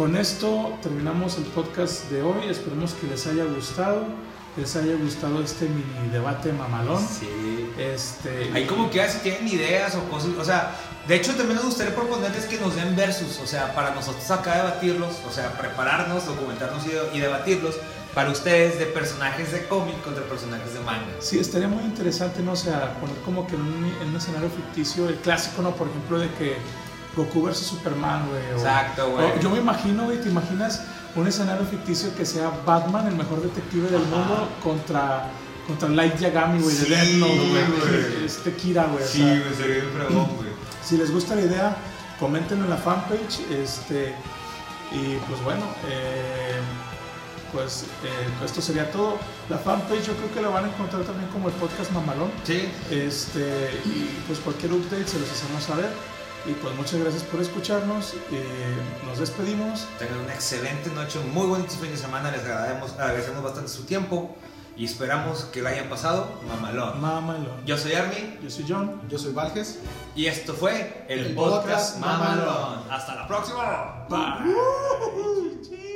[0.00, 2.48] con esto terminamos el podcast de hoy.
[2.48, 4.06] Esperemos que les haya gustado,
[4.54, 7.06] que les haya gustado este mini debate mamalón.
[7.06, 7.70] Sí.
[7.76, 10.74] Este, Ahí como que si tienen ideas o cosas, o sea,
[11.06, 14.56] de hecho también nos gustaría proponerles que nos den versus, o sea, para nosotros acá
[14.56, 17.76] debatirlos, o sea, prepararnos, documentarnos y, y debatirlos
[18.14, 21.12] para ustedes de personajes de cómic contra personajes de manga.
[21.18, 22.52] Sí, estaría muy interesante, ¿no?
[22.52, 25.72] O sea, poner como que en un, en un escenario ficticio, el clásico, ¿no?
[25.72, 26.56] Por ejemplo, de que
[27.16, 28.42] Goku versus Superman, güey.
[28.52, 29.24] o- Exacto, güey.
[29.32, 30.82] o yo me imagino, güey, ¿te imaginas
[31.16, 34.10] un escenario ficticio que sea Batman, el mejor detective del Ajá.
[34.16, 35.24] mundo, contra,
[35.66, 38.24] contra Light Yagami, güey, Sí, de Death Note, güey.
[38.24, 39.02] Este Kira, güey.
[39.04, 40.48] o Sí, sea, güey, sería bien fregón, güey.
[40.84, 41.76] si les gusta la idea,
[42.20, 44.14] comenten en la fanpage, este,
[44.92, 46.60] y pues bueno, eh,
[47.52, 49.18] pues eh, esto sería todo.
[49.48, 52.30] La fanpage yo creo que la van a encontrar también como el podcast Mamalón.
[52.44, 52.68] Sí.
[52.90, 55.90] Este, y pues cualquier update se los hacemos saber.
[56.46, 58.14] Y pues muchas gracias por escucharnos.
[58.14, 58.76] eh,
[59.06, 59.86] nos despedimos.
[59.98, 62.30] Tengan una excelente noche, un muy bonito fin de semana.
[62.30, 64.34] Les agradecemos, agradecemos bastante su tiempo
[64.76, 67.00] y esperamos que la hayan pasado mamalón.
[67.00, 67.66] Mamalón.
[67.66, 69.02] Yo soy Armin Yo soy John.
[69.08, 69.80] Yo soy Valges.
[70.16, 72.46] y esto fue el, El podcast podcast Mamalón.
[72.46, 72.90] Mamalón.
[72.90, 74.06] Hasta la próxima.
[74.08, 75.89] Bye.